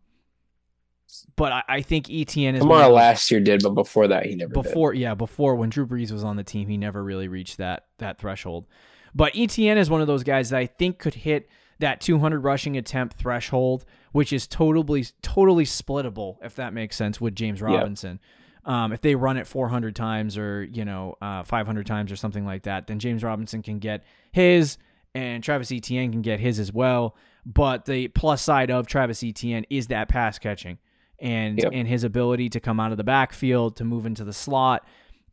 but 1.35 1.51
I, 1.51 1.63
I 1.67 1.81
think 1.81 2.09
Etienne 2.09 2.55
is 2.55 2.63
Kamara 2.63 2.93
last 2.93 3.31
year 3.31 3.39
did, 3.39 3.63
but 3.63 3.71
before 3.71 4.07
that 4.09 4.25
he 4.25 4.35
never 4.35 4.53
did. 4.53 4.63
before 4.63 4.93
yeah 4.93 5.15
before 5.15 5.55
when 5.55 5.69
Drew 5.69 5.87
Brees 5.87 6.11
was 6.11 6.23
on 6.23 6.35
the 6.35 6.43
team 6.43 6.67
he 6.67 6.77
never 6.77 7.03
really 7.03 7.27
reached 7.27 7.57
that 7.57 7.85
that 7.97 8.19
threshold 8.19 8.67
but 9.15 9.31
Etienne 9.35 9.77
is 9.77 9.89
one 9.89 10.01
of 10.01 10.07
those 10.07 10.23
guys 10.23 10.49
that 10.49 10.57
I 10.59 10.65
think 10.65 10.99
could 10.99 11.13
hit 11.15 11.49
that 11.79 12.01
200 12.01 12.39
rushing 12.43 12.77
attempt 12.77 13.17
threshold 13.17 13.85
which 14.11 14.33
is 14.33 14.47
totally 14.47 15.05
totally 15.21 15.65
splittable 15.65 16.37
if 16.43 16.55
that 16.55 16.73
makes 16.73 16.95
sense 16.95 17.19
with 17.21 17.35
James 17.35 17.61
Robinson 17.61 18.19
um, 18.65 18.91
if 18.91 19.01
they 19.01 19.15
run 19.15 19.37
it 19.37 19.47
400 19.47 19.95
times 19.95 20.37
or 20.37 20.63
you 20.63 20.83
know 20.85 21.15
uh, 21.21 21.43
500 21.43 21.85
times 21.85 22.11
or 22.11 22.15
something 22.15 22.45
like 22.45 22.63
that 22.63 22.87
then 22.87 22.99
James 22.99 23.23
Robinson 23.23 23.61
can 23.61 23.79
get 23.79 24.03
his 24.31 24.77
and 25.15 25.43
Travis 25.43 25.71
Etienne 25.71 26.11
can 26.11 26.21
get 26.21 26.39
his 26.39 26.59
as 26.59 26.73
well 26.73 27.15
but 27.45 27.85
the 27.85 28.09
plus 28.09 28.41
side 28.41 28.69
of 28.69 28.85
Travis 28.87 29.23
Etienne 29.23 29.65
is 29.69 29.87
that 29.87 30.09
pass 30.09 30.37
catching 30.37 30.77
and 31.19 31.57
Yep. 31.57 31.71
and 31.73 31.87
his 31.87 32.03
ability 32.03 32.49
to 32.49 32.59
come 32.59 32.79
out 32.79 32.91
of 32.91 32.97
the 32.97 33.03
backfield 33.03 33.75
to 33.77 33.83
move 33.83 34.05
into 34.05 34.23
the 34.23 34.33
slot. 34.33 34.85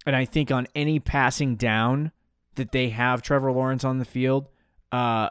And 0.05 0.17
I 0.17 0.25
think 0.25 0.51
on 0.51 0.67
any 0.75 0.99
passing 0.99 1.57
down 1.57 2.11
that 2.57 2.73
they 2.73 2.89
have 2.91 3.23
Trevor 3.23 3.53
Lawrence 3.53 3.85
on 3.85 3.99
the 3.99 4.05
field, 4.05 4.49
uh, 4.93 5.31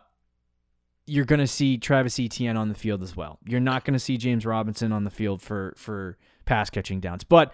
you're 1.07 1.25
going 1.25 1.39
to 1.39 1.47
see 1.47 1.77
Travis 1.77 2.19
Etienne 2.19 2.57
on 2.57 2.69
the 2.69 2.75
field 2.75 3.03
as 3.03 3.15
well. 3.15 3.37
You're 3.45 3.59
not 3.59 3.85
going 3.85 3.93
to 3.93 3.99
see 3.99 4.17
James 4.17 4.45
Robinson 4.45 4.91
on 4.91 5.03
the 5.03 5.11
field 5.11 5.41
for 5.41 5.73
for 5.77 6.17
pass 6.45 6.69
catching 6.69 6.99
downs. 6.99 7.23
But 7.23 7.53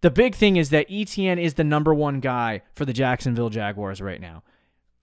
the 0.00 0.10
big 0.10 0.34
thing 0.34 0.56
is 0.56 0.70
that 0.70 0.86
Etienne 0.90 1.38
is 1.38 1.54
the 1.54 1.64
number 1.64 1.92
one 1.94 2.20
guy 2.20 2.62
for 2.74 2.84
the 2.84 2.92
Jacksonville 2.92 3.50
Jaguars 3.50 4.00
right 4.00 4.20
now. 4.20 4.42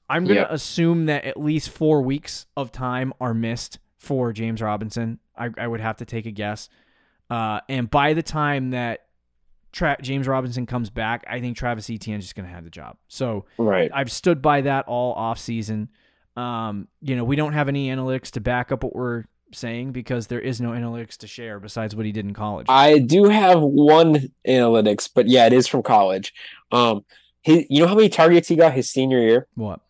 I'm 0.09 0.23
going 0.25 0.35
to 0.35 0.41
Yep. 0.41 0.51
assume 0.51 1.05
that 1.07 1.25
at 1.25 1.39
least 1.39 1.69
four 1.69 2.01
weeks 2.01 2.45
of 2.55 2.71
time 2.71 3.11
are 3.19 3.33
missed 3.33 3.79
for 3.97 4.31
James 4.33 4.61
Robinson. 4.61 5.19
I, 5.35 5.49
I 5.57 5.67
would 5.67 5.79
have 5.81 5.97
to 5.97 6.05
take 6.05 6.25
a 6.25 6.31
guess. 6.31 6.69
Uh, 7.29 7.59
and 7.67 7.89
by 7.89 8.13
the 8.13 8.21
time 8.21 8.69
that 8.69 9.04
Tra- 9.75 9.97
James 10.01 10.25
Robinson 10.25 10.65
comes 10.65 10.89
back, 10.89 11.25
I 11.29 11.41
think 11.41 11.57
Travis 11.57 11.89
Etienne 11.89 12.17
is 12.19 12.23
just 12.23 12.35
going 12.35 12.47
to 12.47 12.53
have 12.55 12.63
the 12.63 12.69
job. 12.69 12.95
So 13.09 13.43
Right. 13.57 13.91
I've 13.93 14.09
stood 14.09 14.41
by 14.41 14.61
that 14.61 14.87
all 14.87 15.11
off 15.13 15.37
season. 15.37 15.89
Um, 16.37 16.87
you 17.01 17.17
know, 17.17 17.25
we 17.25 17.35
don't 17.35 17.51
have 17.51 17.67
any 17.67 17.89
analytics 17.89 18.31
to 18.31 18.39
back 18.41 18.71
up 18.71 18.83
what 18.83 18.95
we're 18.95 19.25
saying 19.51 19.91
because 19.91 20.27
there 20.27 20.39
is 20.39 20.61
no 20.61 20.69
analytics 20.69 21.17
to 21.17 21.27
share 21.27 21.59
besides 21.59 21.93
what 21.93 22.05
he 22.05 22.13
did 22.13 22.25
in 22.25 22.33
college. 22.33 22.67
I 22.69 22.99
do 22.99 23.25
have 23.25 23.61
one 23.61 24.29
analytics, 24.47 25.09
but 25.13 25.27
yeah, 25.27 25.45
it 25.45 25.51
is 25.53 25.67
from 25.67 25.83
college. 25.83 26.33
Um, 26.71 27.03
he, 27.41 27.67
you 27.69 27.81
know 27.81 27.87
how 27.87 27.95
many 27.95 28.07
targets 28.09 28.47
he 28.47 28.55
got 28.55 28.71
his 28.73 28.89
senior 28.89 29.19
year? 29.19 29.47
what? 29.55 29.81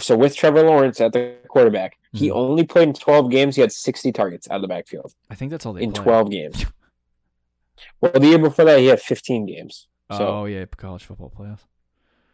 So 0.00 0.16
with 0.16 0.34
Trevor 0.34 0.64
Lawrence 0.64 1.00
at 1.00 1.12
the 1.12 1.36
quarterback, 1.46 1.98
he 2.12 2.28
Mhm. 2.28 2.34
only 2.34 2.64
played 2.64 2.88
in 2.88 2.94
12 2.94 3.30
games. 3.30 3.54
He 3.54 3.60
had 3.60 3.70
60 3.70 4.10
targets 4.10 4.48
out 4.50 4.56
of 4.56 4.62
the 4.62 4.66
backfield 4.68 5.14
I 5.30 5.36
think 5.36 5.52
that's 5.52 5.64
all 5.64 5.72
they 5.72 5.82
in 5.82 5.92
play. 5.92 6.02
12 6.02 6.30
games. 6.32 6.66
well, 8.00 8.12
the 8.12 8.26
year 8.26 8.38
before 8.38 8.64
that, 8.66 8.78
he 8.78 8.86
had 8.86 9.00
15 9.00 9.46
games. 9.46 9.88
So 10.12 10.26
oh 10.26 10.44
yeah, 10.44 10.64
college 10.76 11.04
football 11.04 11.32
playoffs. 11.36 11.64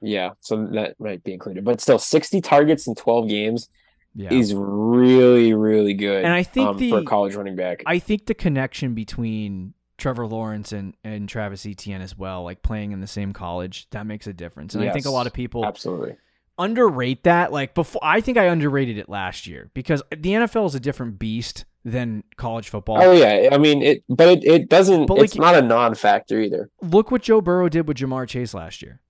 yeah, 0.00 0.30
so 0.40 0.66
that 0.72 0.98
might 0.98 1.22
be 1.22 1.32
included, 1.32 1.64
but 1.64 1.80
still, 1.80 1.98
60 1.98 2.40
targets 2.40 2.86
in 2.86 2.94
12 2.94 3.28
games 3.28 3.68
Yeah. 4.14 4.32
is 4.34 4.52
really, 4.54 5.54
really 5.54 5.94
good. 5.94 6.24
And 6.24 6.32
I 6.34 6.42
think 6.42 6.68
um, 6.68 6.78
the 6.78 6.90
for 6.90 6.98
a 6.98 7.04
college 7.04 7.34
running 7.36 7.56
back. 7.56 7.82
I 7.86 7.98
think 8.00 8.26
the 8.26 8.34
connection 8.34 8.94
between 8.94 9.74
Trevor 9.98 10.26
Lawrence 10.26 10.72
and, 10.72 10.94
and 11.04 11.28
Travis 11.28 11.64
Etienne 11.64 12.00
as 12.00 12.18
well, 12.18 12.42
like 12.42 12.62
playing 12.62 12.92
in 12.92 13.00
the 13.00 13.06
same 13.06 13.32
college, 13.32 13.86
that 13.90 14.04
makes 14.06 14.26
a 14.26 14.32
difference. 14.32 14.74
And 14.74 14.82
I 14.82 14.92
think 14.92 15.06
a 15.06 15.10
lot 15.10 15.26
of 15.28 15.32
people 15.32 15.64
Absolutely. 15.64 16.16
underrate 16.58 17.22
that. 17.24 17.52
Like 17.52 17.74
before, 17.74 18.00
I 18.02 18.20
think 18.20 18.36
I 18.36 18.46
underrated 18.46 18.98
it 18.98 19.08
last 19.08 19.46
year 19.46 19.70
because 19.74 20.02
the 20.10 20.30
NFL 20.32 20.66
is 20.66 20.74
a 20.74 20.80
different 20.80 21.18
beast 21.18 21.64
than 21.84 22.22
college 22.36 22.68
football. 22.68 22.98
Oh 23.00 23.12
yeah, 23.12 23.48
I 23.52 23.58
mean 23.58 23.82
it, 23.82 24.04
but 24.08 24.28
it, 24.28 24.44
it 24.44 24.68
doesn't. 24.68 25.06
But, 25.06 25.18
like, 25.18 25.24
it's 25.24 25.36
not 25.36 25.54
a 25.54 25.62
non-factor 25.62 26.40
either. 26.40 26.70
Look 26.82 27.10
what 27.10 27.22
Joe 27.22 27.40
Burrow 27.40 27.68
did 27.68 27.88
with 27.88 27.96
Ja'Marr 27.96 28.28
Chase 28.28 28.54
last 28.54 28.82
year. 28.82 29.00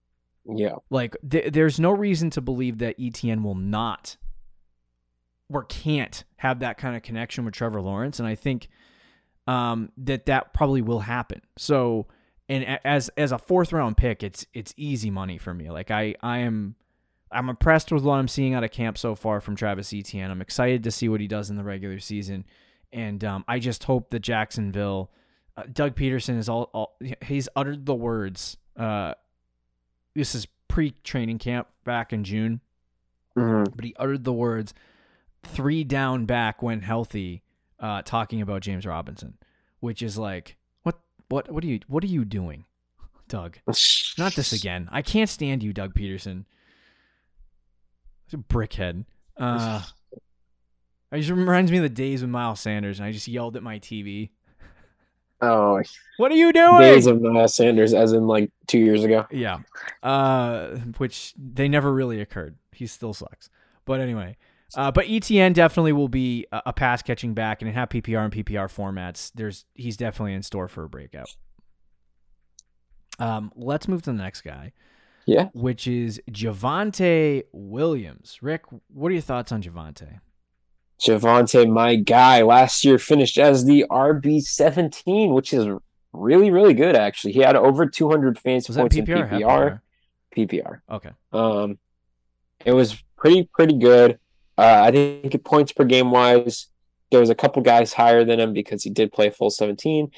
Yeah, 0.46 0.76
Like 0.88 1.16
th- 1.28 1.52
there's 1.52 1.78
no 1.78 1.90
reason 1.90 2.30
to 2.30 2.40
believe 2.40 2.78
that 2.78 2.96
Etienne 2.98 3.42
will 3.42 3.54
not 3.54 4.16
or 5.52 5.64
can't 5.64 6.24
have 6.36 6.60
that 6.60 6.78
kind 6.78 6.96
of 6.96 7.02
connection 7.02 7.44
with 7.44 7.54
Trevor 7.54 7.82
Lawrence, 7.82 8.18
and 8.18 8.26
I 8.26 8.34
think 8.34 8.68
um, 9.46 9.90
that 9.98 10.26
that 10.26 10.54
probably 10.54 10.80
will 10.80 11.00
happen. 11.00 11.42
So, 11.58 12.06
and 12.48 12.78
as 12.84 13.10
as 13.16 13.32
a 13.32 13.38
fourth 13.38 13.72
round 13.72 13.96
pick, 13.96 14.22
it's 14.22 14.46
it's 14.54 14.72
easy 14.76 15.10
money 15.10 15.38
for 15.38 15.52
me. 15.52 15.70
Like 15.70 15.90
I 15.90 16.14
I 16.22 16.38
am 16.38 16.76
I'm 17.32 17.48
impressed 17.48 17.92
with 17.92 18.02
what 18.02 18.14
I'm 18.14 18.28
seeing 18.28 18.54
out 18.54 18.64
of 18.64 18.70
camp 18.70 18.98
so 18.98 19.14
far 19.14 19.40
from 19.40 19.54
Travis 19.56 19.92
Etienne. 19.92 20.30
I'm 20.30 20.40
excited 20.42 20.82
to 20.84 20.90
see 20.90 21.08
what 21.08 21.20
he 21.20 21.26
does 21.28 21.50
in 21.50 21.56
the 21.56 21.62
regular 21.64 21.98
season, 22.00 22.44
and 22.92 23.22
um, 23.24 23.44
I 23.46 23.58
just 23.58 23.84
hope 23.84 24.10
that 24.10 24.20
Jacksonville, 24.20 25.10
uh, 25.56 25.62
Doug 25.72 25.94
Pederson 25.94 26.38
is 26.38 26.48
all, 26.48 26.70
all 26.72 26.96
he's 27.24 27.48
uttered 27.54 27.86
the 27.86 27.94
words. 27.94 28.56
Uh, 28.76 29.14
this 30.14 30.34
is 30.34 30.46
pre-training 30.68 31.38
camp 31.38 31.68
back 31.84 32.12
in 32.12 32.24
June, 32.24 32.60
Mhm. 33.36 33.74
but 33.76 33.84
he 33.84 33.94
uttered 33.96 34.24
the 34.24 34.32
words 34.32 34.74
three 35.44 35.84
down 35.84 36.26
back 36.26 36.62
when 36.62 36.80
healthy, 36.82 37.42
uh, 37.78 38.02
talking 38.02 38.40
about 38.42 38.62
James 38.62 38.84
Robinson, 38.86 39.38
which 39.78 40.02
is 40.02 40.18
like 40.18 40.56
what 40.82 40.98
what 41.28 41.50
what 41.50 41.62
are 41.64 41.66
you 41.68 41.80
what 41.86 42.02
are 42.04 42.08
you 42.08 42.24
doing, 42.24 42.64
Doug? 43.28 43.58
Not 44.18 44.34
this 44.34 44.52
again. 44.52 44.88
I 44.90 45.02
can't 45.02 45.30
stand 45.30 45.62
you, 45.62 45.72
Doug 45.72 45.94
Pederson. 45.94 46.44
He's 48.30 48.38
a 48.38 48.42
brickhead. 48.42 49.04
Uh, 49.36 49.82
it 51.12 51.18
just 51.18 51.30
reminds 51.30 51.72
me 51.72 51.78
of 51.78 51.82
the 51.82 51.88
days 51.88 52.20
with 52.22 52.30
Miles 52.30 52.60
Sanders, 52.60 53.00
and 53.00 53.06
I 53.06 53.12
just 53.12 53.26
yelled 53.26 53.56
at 53.56 53.62
my 53.62 53.78
TV. 53.78 54.30
Oh, 55.40 55.80
What 56.18 56.30
are 56.30 56.36
you 56.36 56.52
doing? 56.52 56.80
days 56.80 57.06
of 57.06 57.20
Miles 57.22 57.54
Sanders, 57.54 57.94
as 57.94 58.12
in 58.12 58.26
like 58.26 58.50
two 58.66 58.78
years 58.78 59.02
ago. 59.04 59.26
Yeah. 59.30 59.60
Uh, 60.02 60.76
which 60.98 61.34
they 61.36 61.66
never 61.66 61.92
really 61.92 62.20
occurred. 62.20 62.56
He 62.72 62.86
still 62.86 63.14
sucks. 63.14 63.48
But 63.86 64.00
anyway, 64.00 64.36
uh, 64.76 64.92
but 64.92 65.06
Etienne 65.08 65.52
definitely 65.54 65.92
will 65.92 66.08
be 66.08 66.46
a, 66.52 66.62
a 66.66 66.72
pass 66.72 67.02
catching 67.02 67.34
back, 67.34 67.62
and 67.62 67.68
in 67.68 67.74
have 67.74 67.88
PPR 67.88 68.24
and 68.24 68.32
PPR 68.32 68.66
formats. 68.72 69.32
There's 69.34 69.64
he's 69.74 69.96
definitely 69.96 70.34
in 70.34 70.42
store 70.42 70.68
for 70.68 70.84
a 70.84 70.88
breakout. 70.88 71.34
Um, 73.18 73.50
let's 73.56 73.88
move 73.88 74.02
to 74.02 74.12
the 74.12 74.16
next 74.18 74.42
guy, 74.42 74.72
Yeah. 75.26 75.48
which 75.52 75.86
is 75.86 76.20
Javonte 76.30 77.44
Williams. 77.52 78.38
Rick, 78.42 78.64
what 78.88 79.08
are 79.10 79.12
your 79.12 79.22
thoughts 79.22 79.52
on 79.52 79.62
Javonte? 79.62 80.20
Javonte, 81.00 81.70
my 81.70 81.96
guy, 81.96 82.42
last 82.42 82.84
year 82.84 82.98
finished 82.98 83.38
as 83.38 83.64
the 83.64 83.86
RB 83.90 84.42
seventeen, 84.42 85.32
which 85.32 85.52
is 85.54 85.66
really, 86.12 86.50
really 86.50 86.74
good. 86.74 86.94
Actually, 86.94 87.32
he 87.32 87.40
had 87.40 87.56
over 87.56 87.86
two 87.86 88.10
hundred 88.10 88.38
fantasy 88.38 88.72
points 88.74 88.96
PPR? 88.96 89.32
in 89.32 89.40
PPR. 89.40 89.80
PPR. 90.36 90.80
Okay. 90.90 91.10
Um, 91.32 91.78
it 92.64 92.72
was 92.72 93.02
pretty, 93.16 93.48
pretty 93.52 93.78
good. 93.78 94.18
Uh, 94.58 94.82
I 94.84 94.90
think 94.90 95.42
points 95.44 95.72
per 95.72 95.84
game 95.84 96.10
wise, 96.10 96.66
there 97.10 97.20
was 97.20 97.30
a 97.30 97.34
couple 97.34 97.62
guys 97.62 97.94
higher 97.94 98.24
than 98.24 98.38
him 98.38 98.52
because 98.52 98.82
he 98.82 98.90
did 98.90 99.10
play 99.12 99.30
full 99.30 99.50
seventeen, 99.50 100.10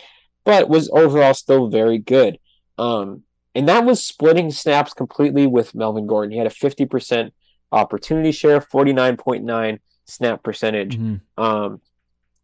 but 0.45 0.69
was 0.69 0.91
overall 0.93 1.35
still 1.35 1.69
very 1.69 1.99
good. 1.99 2.39
Um, 2.77 3.23
and 3.55 3.69
that 3.69 3.85
was 3.85 4.05
splitting 4.05 4.51
snaps 4.51 4.95
completely 4.95 5.47
with 5.47 5.75
Melvin 5.75 6.07
Gordon. 6.07 6.33
He 6.33 6.39
had 6.39 6.47
a 6.47 6.51
fifty 6.51 6.87
percent 6.87 7.33
opportunity 7.71 8.33
share, 8.33 8.61
forty 8.61 8.93
nine 8.93 9.17
point 9.17 9.45
nine 9.45 9.81
snap 10.07 10.43
percentage. 10.43 10.99
Mhm. 10.99 11.21
Um, 11.37 11.81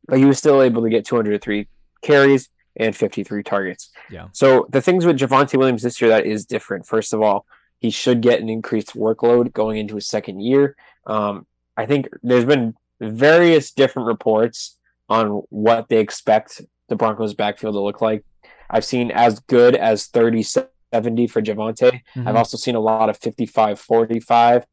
but 0.06 0.18
he 0.18 0.24
was 0.24 0.38
still 0.38 0.62
able 0.62 0.82
to 0.82 0.88
get 0.88 1.04
203 1.04 1.68
carries 2.00 2.48
and 2.76 2.96
53 2.96 3.42
targets. 3.42 3.90
Yeah. 4.10 4.28
So 4.32 4.66
the 4.70 4.80
things 4.80 5.04
with 5.04 5.18
Javonte 5.18 5.58
Williams 5.58 5.82
this 5.82 6.00
year 6.00 6.08
that 6.10 6.24
is 6.24 6.46
different. 6.46 6.86
First 6.86 7.12
of 7.12 7.20
all, 7.20 7.44
he 7.78 7.90
should 7.90 8.22
get 8.22 8.40
an 8.40 8.48
increased 8.48 8.94
workload 8.94 9.52
going 9.52 9.76
into 9.76 9.96
his 9.96 10.06
second 10.08 10.40
year. 10.40 10.76
Um, 11.06 11.46
I 11.76 11.86
think 11.86 12.08
there's 12.22 12.44
been 12.46 12.74
various 13.00 13.70
different 13.70 14.06
reports 14.08 14.78
on 15.08 15.42
what 15.50 15.88
they 15.88 15.98
expect 15.98 16.62
the 16.88 16.96
Broncos 16.96 17.34
backfield 17.34 17.74
to 17.74 17.80
look 17.80 18.00
like. 18.00 18.24
I've 18.70 18.84
seen 18.84 19.10
as 19.10 19.40
good 19.40 19.76
as 19.76 20.06
30 20.06 20.42
70 20.92 21.26
for 21.26 21.42
Javonte. 21.42 22.00
Mhm. 22.16 22.26
I've 22.26 22.36
also 22.36 22.56
seen 22.56 22.74
a 22.74 22.80
lot 22.80 23.08
of 23.08 23.16
55 23.18 23.78
45. 23.78 24.66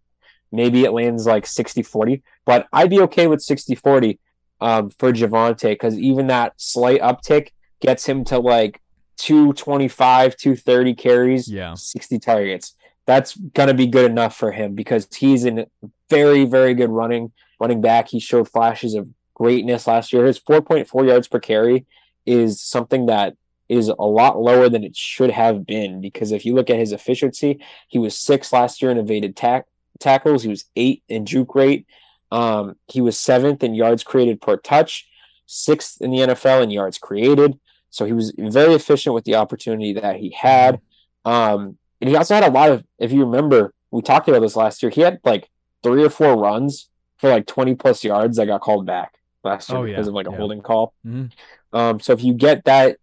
Maybe 0.52 0.84
it 0.84 0.92
lands 0.92 1.26
like 1.26 1.46
60 1.46 1.82
40, 1.84 2.24
but 2.46 2.68
I'd 2.72 2.90
be 2.90 3.02
okay 3.02 3.28
with 3.28 3.42
60 3.42 3.76
40 3.76 4.20
um, 4.62 4.90
for 4.90 5.12
Javonte 5.12 5.72
because 5.72 5.98
even 6.00 6.28
that 6.28 6.54
slight 6.58 7.02
uptick 7.02 7.50
gets 7.82 8.06
him 8.08 8.24
to 8.26 8.40
like 8.40 8.80
225, 9.18 10.38
230 10.38 10.94
carries, 10.94 11.48
Yeah. 11.52 11.74
60 11.74 12.20
targets. 12.20 12.76
That's 13.06 13.36
going 13.38 13.68
to 13.68 13.74
be 13.74 13.88
good 13.88 14.10
enough 14.10 14.36
for 14.36 14.52
him 14.52 14.74
because 14.76 15.08
he's 15.16 15.46
in 15.46 15.66
very, 16.10 16.46
very 16.46 16.74
good 16.74 16.90
running 16.90 17.32
running 17.60 17.82
back. 17.82 18.10
He 18.10 18.20
showed 18.20 18.50
flashes 18.50 18.96
of 18.96 19.08
greatness 19.34 19.88
last 19.88 20.12
year. 20.14 20.26
His 20.26 20.40
4.4 20.40 21.08
yards 21.08 21.28
per 21.28 21.40
carry 21.40 21.86
is 22.26 22.62
something 22.62 23.06
that 23.08 23.36
is 23.70 23.88
a 23.90 23.94
lot 24.06 24.40
lower 24.40 24.70
than 24.70 24.84
it 24.84 24.96
should 24.96 25.32
have 25.32 25.66
been 25.66 26.02
because 26.02 26.32
if 26.32 26.46
you 26.46 26.54
look 26.54 26.70
at 26.70 26.78
his 26.78 26.92
efficiency, 26.92 27.60
he 27.88 27.98
was 27.98 28.16
six 28.18 28.54
last 28.54 28.82
year 28.82 28.92
in 28.92 28.98
evaded 28.98 29.36
tack- 29.36 29.66
tackles. 30.00 30.44
He 30.44 30.50
was 30.50 30.66
eight 30.76 31.04
in 31.10 31.26
juke 31.26 31.56
rate. 31.56 31.86
Um, 32.32 32.76
he 32.88 33.02
was 33.02 33.18
seventh 33.20 33.64
in 33.64 33.74
yards 33.74 34.04
created 34.04 34.42
per 34.42 34.58
touch, 34.58 35.08
sixth 35.46 36.02
in 36.02 36.12
the 36.12 36.20
NFL 36.20 36.64
in 36.64 36.70
yards 36.70 36.98
created. 36.98 37.58
So 37.90 38.06
he 38.06 38.14
was 38.14 38.34
very 38.38 38.74
efficient 38.74 39.14
with 39.14 39.24
the 39.24 39.36
opportunity 39.36 39.94
that 39.94 40.18
he 40.18 40.32
had. 40.32 40.82
Um, 41.24 41.78
and 42.02 42.10
he 42.10 42.16
also 42.16 42.36
had 42.36 42.44
a 42.44 42.52
lot 42.52 42.70
of, 42.72 42.84
if 43.00 43.12
you 43.12 43.24
remember, 43.26 43.74
we 43.92 44.02
talked 44.02 44.28
about 44.28 44.42
this 44.42 44.56
last 44.56 44.84
year. 44.84 44.90
He 44.90 45.02
had 45.02 45.20
like 45.24 45.50
three 45.82 46.04
or 46.04 46.10
four 46.10 46.36
runs 46.38 46.90
for 47.18 47.30
like 47.30 47.46
20 47.48 47.76
plus 47.76 48.04
yards 48.04 48.38
that 48.38 48.48
got 48.48 48.62
called 48.62 48.86
back 48.86 49.14
last 49.44 49.70
year 49.70 49.78
Oh, 49.80 49.84
yeah, 49.86 49.94
because 49.96 50.08
of 50.08 50.14
like 50.14 50.28
a 50.28 50.32
yeah. 50.32 50.38
holding 50.38 50.62
call. 50.62 50.94
Mhm. 51.06 51.32
Um, 51.72 52.00
so 52.02 52.12
if 52.12 52.24
you 52.24 52.34
get 52.34 52.66
that 52.66 52.98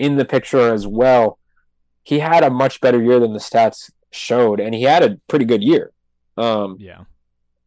in 0.00 0.16
the 0.16 0.24
picture 0.24 0.72
as 0.72 0.86
well, 0.86 1.38
he 2.02 2.18
had 2.18 2.42
a 2.42 2.50
much 2.50 2.80
better 2.80 3.00
year 3.00 3.20
than 3.20 3.32
the 3.34 3.38
stats 3.38 3.90
showed, 4.10 4.58
and 4.58 4.74
he 4.74 4.82
had 4.82 5.02
a 5.04 5.18
pretty 5.28 5.44
good 5.44 5.62
year. 5.62 5.92
Um, 6.36 6.76
Yeah. 6.80 7.00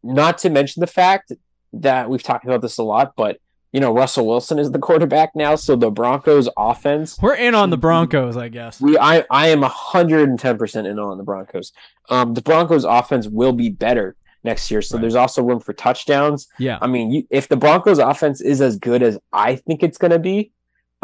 not 0.02 0.38
to 0.38 0.50
mention 0.50 0.80
the 0.80 0.86
fact 0.86 1.32
that 1.72 2.10
we've 2.10 2.22
talked 2.22 2.44
about 2.44 2.60
this 2.60 2.76
a 2.78 2.82
lot, 2.82 3.14
but 3.16 3.38
you 3.72 3.80
know 3.80 3.92
Russell 3.92 4.26
Wilson 4.26 4.58
is 4.58 4.70
the 4.72 4.78
quarterback 4.88 5.30
now, 5.34 5.54
so 5.56 5.74
the 5.76 5.90
Broncos 5.90 6.48
offense. 6.56 7.18
We're 7.22 7.34
in 7.36 7.54
on 7.54 7.70
the 7.70 7.76
Broncos, 7.76 8.36
I 8.36 8.48
guess. 8.48 8.80
We 8.80 8.98
I 8.98 9.24
I 9.30 9.48
am 9.48 9.62
hundred 9.62 10.28
and 10.28 10.38
ten 10.38 10.58
percent 10.58 10.86
in 10.86 10.98
on 10.98 11.16
the 11.18 11.24
Broncos. 11.24 11.72
Um, 12.10 12.34
the 12.34 12.42
Broncos 12.42 12.84
offense 12.84 13.26
will 13.28 13.52
be 13.52 13.70
better 13.70 14.14
next 14.44 14.70
year, 14.70 14.82
so 14.82 14.96
Right. 14.96 15.00
there's 15.02 15.14
also 15.14 15.42
room 15.42 15.58
for 15.60 15.72
touchdowns. 15.72 16.46
Yeah. 16.58 16.78
I 16.82 16.86
mean, 16.86 17.10
you, 17.10 17.26
if 17.30 17.48
the 17.48 17.56
Broncos 17.56 17.98
offense 17.98 18.40
is 18.40 18.60
as 18.60 18.76
good 18.78 19.02
as 19.02 19.18
I 19.32 19.56
think 19.56 19.82
it's 19.82 19.98
going 19.98 20.10
to 20.12 20.18
be, 20.18 20.52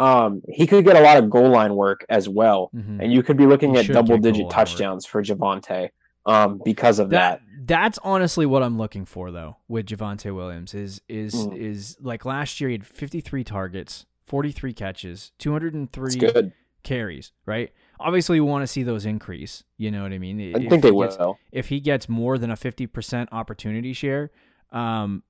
um, 0.01 0.41
he 0.49 0.65
could 0.67 0.83
get 0.85 0.95
a 0.95 1.01
lot 1.01 1.17
of 1.17 1.29
goal 1.29 1.49
line 1.49 1.75
work 1.75 2.05
as 2.09 2.27
well, 2.27 2.69
Mhm. 2.75 3.01
and 3.03 3.13
you 3.13 3.21
could 3.23 3.37
be 3.37 3.45
looking 3.45 3.73
He 3.75 3.79
at 3.81 3.87
double 3.87 4.17
digit 4.17 4.37
line 4.39 4.45
work. 4.47 4.53
touchdowns 4.55 5.05
for 5.05 5.21
Javonte, 5.23 5.89
um, 6.25 6.59
because 6.65 6.99
of 6.99 7.09
that. 7.11 7.41
that 7.41 7.67
that's 7.67 7.99
honestly 8.03 8.45
what 8.45 8.63
I'm 8.63 8.77
looking 8.77 9.05
for 9.05 9.31
though 9.31 9.57
with 9.67 9.85
Javonte 9.85 10.33
Williams 10.35 10.73
is 10.73 10.99
is 11.07 11.33
Mm. 11.35 11.55
is 11.55 11.97
like 12.01 12.25
last 12.25 12.59
year 12.59 12.69
he 12.69 12.73
had 12.73 12.85
53 12.85 13.43
targets, 13.43 14.05
43 14.25 14.73
catches, 14.73 15.31
203 15.37 16.15
good. 16.15 16.53
carries, 16.83 17.31
right? 17.45 17.71
Obviously 17.99 18.37
you 18.37 18.45
want 18.45 18.63
to 18.63 18.67
see 18.67 18.81
those 18.81 19.05
increase, 19.05 19.63
you 19.77 19.91
know 19.91 20.01
what 20.01 20.11
I 20.11 20.17
mean? 20.17 20.39
I 20.41 20.43
If 20.59 20.69
think 20.69 20.81
they 20.83 20.89
he 20.91 20.99
gets- 20.99 21.17
will. 21.19 21.37
if 21.51 21.67
he 21.69 21.79
gets 21.79 22.09
more 22.09 22.39
than 22.39 22.49
a 22.49 22.55
50% 22.55 23.29
opportunity 23.31 23.93
share, 23.93 24.31
um 24.71 25.21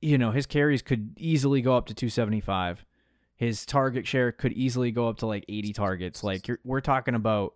you 0.00 0.18
know, 0.18 0.30
his 0.32 0.46
carries 0.46 0.82
could 0.82 1.12
easily 1.18 1.60
go 1.62 1.76
up 1.76 1.86
to 1.86 1.94
275. 1.94 2.84
His 3.42 3.66
target 3.66 4.06
share 4.06 4.30
could 4.30 4.52
easily 4.52 4.92
go 4.92 5.08
up 5.08 5.18
to 5.18 5.26
like 5.26 5.44
80 5.48 5.72
targets. 5.72 6.22
Like 6.22 6.46
you're, 6.46 6.60
we're 6.62 6.80
talking 6.80 7.16
about 7.16 7.54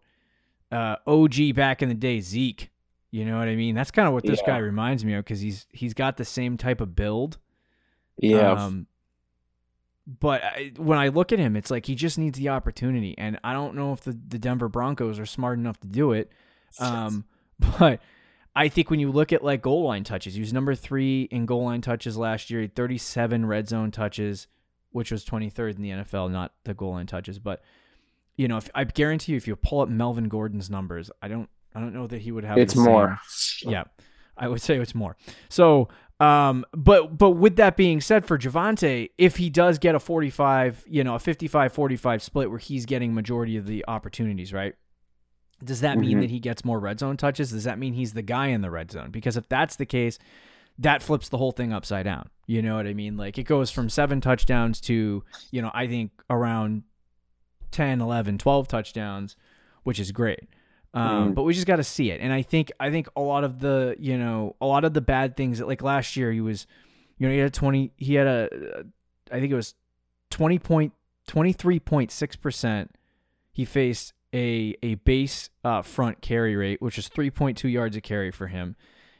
uh, 0.72 0.96
OG 1.06 1.54
back 1.54 1.80
in 1.80 1.88
the 1.88 1.94
day, 1.94 2.20
Zeke. 2.20 2.70
You 3.12 3.24
know 3.24 3.38
what 3.38 3.46
I 3.46 3.54
mean? 3.54 3.76
That's 3.76 3.92
kind 3.92 4.08
of 4.08 4.12
what 4.12 4.24
this 4.24 4.40
Yeah. 4.40 4.54
guy 4.54 4.58
reminds 4.58 5.04
me 5.04 5.14
of 5.14 5.24
because 5.24 5.40
he's 5.40 5.66
he's 5.70 5.94
got 5.94 6.16
the 6.16 6.24
same 6.24 6.56
type 6.56 6.80
of 6.80 6.96
build. 6.96 7.38
Yeah, 8.18 8.50
Um, 8.64 8.86
but 10.06 10.42
I, 10.42 10.72
when 10.76 10.98
I 10.98 11.08
look 11.08 11.30
at 11.32 11.38
him, 11.38 11.54
it's 11.56 11.70
like 11.70 11.86
he 11.86 11.94
just 11.94 12.18
needs 12.18 12.36
the 12.38 12.48
opportunity, 12.48 13.14
and 13.16 13.38
I 13.44 13.52
don't 13.52 13.76
know 13.76 13.92
if 13.92 14.00
the, 14.00 14.18
the 14.26 14.38
Denver 14.40 14.68
Broncos 14.68 15.18
are 15.20 15.26
smart 15.26 15.58
enough 15.58 15.78
to 15.80 15.86
do 15.86 16.12
it. 16.12 16.32
Um, 16.80 17.24
but 17.78 18.00
I 18.56 18.68
think 18.68 18.90
when 18.90 18.98
you 19.00 19.12
look 19.12 19.32
at 19.32 19.44
like 19.44 19.62
goal 19.62 19.84
line 19.84 20.02
touches, 20.02 20.34
he 20.34 20.40
was 20.40 20.52
number 20.52 20.74
three 20.74 21.22
in 21.30 21.46
goal 21.46 21.64
line 21.64 21.80
touches 21.80 22.16
last 22.16 22.50
year. 22.50 22.60
He 22.60 22.64
had 22.64 22.74
37 22.74 23.46
red 23.46 23.68
zone 23.68 23.90
touches, 23.92 24.46
which 24.96 25.12
was 25.12 25.24
23rd 25.24 25.76
in 25.76 25.82
the 25.82 25.90
NFL, 25.90 26.30
not 26.32 26.52
the 26.64 26.72
goal 26.74 26.92
line 26.92 27.06
touches. 27.06 27.38
But 27.38 27.62
you 28.36 28.48
know, 28.48 28.56
if, 28.56 28.68
I 28.74 28.84
guarantee 28.84 29.32
you, 29.32 29.36
if 29.36 29.46
you 29.46 29.54
pull 29.56 29.80
up 29.82 29.88
Melvin 29.88 30.28
Gordon's 30.28 30.68
numbers, 30.70 31.10
I 31.22 31.28
don't, 31.28 31.48
I 31.74 31.80
don't 31.80 31.92
know 31.94 32.06
that 32.06 32.22
he 32.22 32.32
would 32.32 32.44
have. 32.44 32.56
it's 32.58 32.74
same- 32.74 32.84
more. 32.84 33.18
yeah, 33.62 33.84
I 34.36 34.48
would 34.48 34.60
say 34.62 34.76
it's 34.78 34.94
more. 34.94 35.16
So, 35.50 35.88
um, 36.18 36.64
but 36.72 37.16
but 37.18 37.30
with 37.32 37.56
that 37.56 37.76
being 37.76 38.00
said, 38.00 38.24
for 38.26 38.38
Javonte, 38.38 39.10
if 39.18 39.36
he 39.36 39.50
does 39.50 39.78
get 39.78 39.94
a 39.94 40.00
45, 40.00 40.84
you 40.88 41.04
know, 41.04 41.14
a 41.14 41.18
55-45 41.18 42.22
split 42.22 42.48
where 42.50 42.58
he's 42.58 42.86
getting 42.86 43.14
majority 43.14 43.56
of 43.58 43.66
the 43.66 43.84
opportunities, 43.86 44.52
right? 44.52 44.74
Does 45.64 45.80
that 45.82 45.98
mean 45.98 46.18
Mhm. 46.18 46.20
that 46.22 46.30
he 46.30 46.38
gets 46.40 46.64
more 46.64 46.78
red 46.80 47.00
zone 47.00 47.16
touches? 47.16 47.50
Does 47.50 47.64
that 47.64 47.78
mean 47.78 47.94
he's 47.94 48.12
the 48.14 48.22
guy 48.22 48.48
in 48.48 48.60
the 48.62 48.70
red 48.70 48.90
zone? 48.90 49.10
Because 49.10 49.36
if 49.38 49.48
that's 49.48 49.76
the 49.76 49.86
case, 49.86 50.18
that 50.78 51.02
flips 51.02 51.28
the 51.28 51.38
whole 51.38 51.52
thing 51.52 51.72
upside 51.72 52.04
down. 52.04 52.28
You 52.46 52.62
know 52.62 52.76
what 52.76 52.86
I 52.86 52.94
mean? 52.94 53.16
Like 53.16 53.38
it 53.38 53.44
goes 53.44 53.70
from 53.70 53.88
seven 53.88 54.20
touchdowns 54.20 54.80
to, 54.82 55.24
you 55.50 55.62
know, 55.62 55.70
I 55.74 55.86
think 55.86 56.10
around 56.30 56.82
10, 57.72 58.00
11, 58.00 58.38
12 58.38 58.68
touchdowns, 58.68 59.36
which 59.82 59.98
is 59.98 60.12
great. 60.12 60.40
Um, 60.94 61.32
Mhm. 61.32 61.34
But 61.34 61.42
we 61.42 61.52
just 61.54 61.66
got 61.66 61.76
to 61.76 61.84
see 61.84 62.10
it, 62.10 62.20
and 62.22 62.32
I 62.32 62.40
think 62.42 62.72
I 62.80 62.90
think 62.90 63.08
a 63.16 63.20
lot 63.20 63.44
of 63.44 63.58
the 63.60 63.96
you 63.98 64.16
know 64.16 64.56
a 64.62 64.66
lot 64.66 64.84
of 64.84 64.94
the 64.94 65.02
bad 65.02 65.36
things 65.36 65.58
that 65.58 65.66
like 65.66 65.82
last 65.82 66.16
year 66.16 66.32
he 66.32 66.40
was, 66.40 66.66
you 67.18 67.26
know, 67.26 67.32
he 67.32 67.38
had 67.38 67.48
a 67.48 67.50
twenty, 67.50 67.92
he 67.98 68.14
had 68.14 68.26
a, 68.26 68.84
I 69.30 69.40
think 69.40 69.52
it 69.52 69.56
was 69.56 69.74
twenty 70.30 70.58
point 70.58 70.94
twenty 71.26 71.52
three 71.52 71.78
point 71.80 72.10
six 72.10 72.34
percent. 72.34 72.94
He 73.52 73.66
faced 73.66 74.14
a 74.32 74.74
a 74.82 74.94
base 74.94 75.50
uh, 75.64 75.82
front 75.82 76.22
carry 76.22 76.56
rate, 76.56 76.80
which 76.80 76.96
is 76.96 77.08
three 77.08 77.30
point 77.30 77.58
two 77.58 77.68
yards 77.68 77.94
a 77.96 78.00
carry 78.00 78.30
for 78.30 78.46
him. 78.46 78.74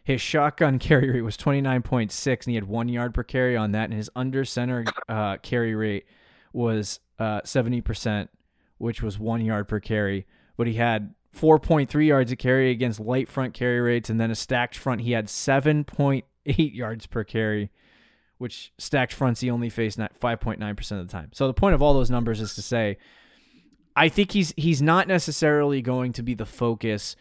His 0.07 0.21
shotgun 0.21 0.79
carry 0.79 1.11
rate 1.11 1.23
was 1.23 1.37
twenty 1.37 1.61
nine 1.61 1.83
point 1.83 2.13
six, 2.13 2.47
and 2.47 2.53
he 2.53 2.55
had 2.55 2.65
one 2.65 2.89
yard 2.89 3.13
per 3.13 3.25
carry 3.25 3.57
on 3.57 3.73
that, 3.73 3.91
and 3.91 3.93
his 3.93 4.09
under 4.15 4.45
center 4.45 4.85
uh, 5.09 5.39
carry 5.39 5.75
rate 5.75 6.07
was 6.53 7.01
uh, 7.19 7.41
seventy 7.45 7.81
percent, 7.81 8.31
which 8.79 9.03
was 9.03 9.19
one 9.19 9.45
yard 9.45 9.67
per 9.67 9.81
carry. 9.81 10.25
But 10.57 10.69
he 10.69 10.75
had 10.75 11.13
4.3 11.37 12.07
yards 12.07 12.33
a 12.33 12.37
carry 12.37 12.71
against 12.71 12.99
light 12.99 13.29
front 13.29 13.53
carry 13.53 13.81
rates, 13.81 14.09
and 14.09 14.19
then 14.19 14.31
a 14.31 14.35
stacked 14.35 14.79
front. 14.79 15.03
He 15.03 15.13
had 15.13 15.27
7.8 15.27 16.23
yards 16.47 17.05
per 17.05 17.25
carry, 17.25 17.71
which 18.39 18.73
stacked 18.79 19.13
fronts 19.13 19.41
he 19.41 19.51
only 19.51 19.69
faced 19.69 19.99
5.9% 19.99 20.93
of 20.93 21.07
the 21.07 21.13
time. 21.13 21.31
So 21.35 21.47
the 21.47 21.53
point 21.53 21.75
of 21.75 21.83
all 21.83 21.93
those 21.93 22.11
numbers 22.11 22.41
is 22.41 22.55
to 22.55 22.63
say, 22.63 22.97
I 23.95 24.09
think 24.09 24.33
he's 24.33 24.55
he's 24.57 24.81
not 24.81 25.09
necessarily 25.09 25.83
going 25.83 26.13
to 26.15 26.23
be 26.23 26.35
the 26.35 26.47
focus, 26.47 27.17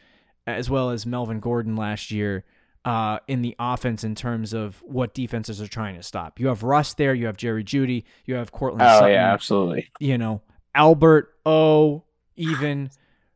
as 0.45 0.69
well 0.69 0.91
as 0.91 1.05
Melvin 1.05 1.39
Gordon 1.39 1.75
last 1.75 2.11
year. 2.11 2.45
Uh, 2.85 3.17
in 3.27 3.41
the 3.41 3.55
offense, 3.57 4.03
in 4.03 4.13
terms 4.13 4.53
of 4.53 4.79
what 4.85 5.15
defenses 5.15 5.59
are 5.59 5.67
trying 5.67 5.95
to 5.95 6.03
stop, 6.03 6.39
you 6.39 6.47
have 6.49 6.61
Russ 6.61 6.93
there, 6.93 7.15
you 7.15 7.25
have 7.25 7.35
Jerry 7.35 7.63
Jeudy, 7.63 8.03
you 8.25 8.35
have 8.35 8.51
Courtland. 8.51 8.83
Oh 8.83 8.99
Sutton, 8.99 9.11
yeah, 9.11 9.33
absolutely. 9.33 9.89
you 9.99 10.19
know, 10.19 10.43
Albert 10.75 11.33
O, 11.47 12.03
even, 12.35 12.91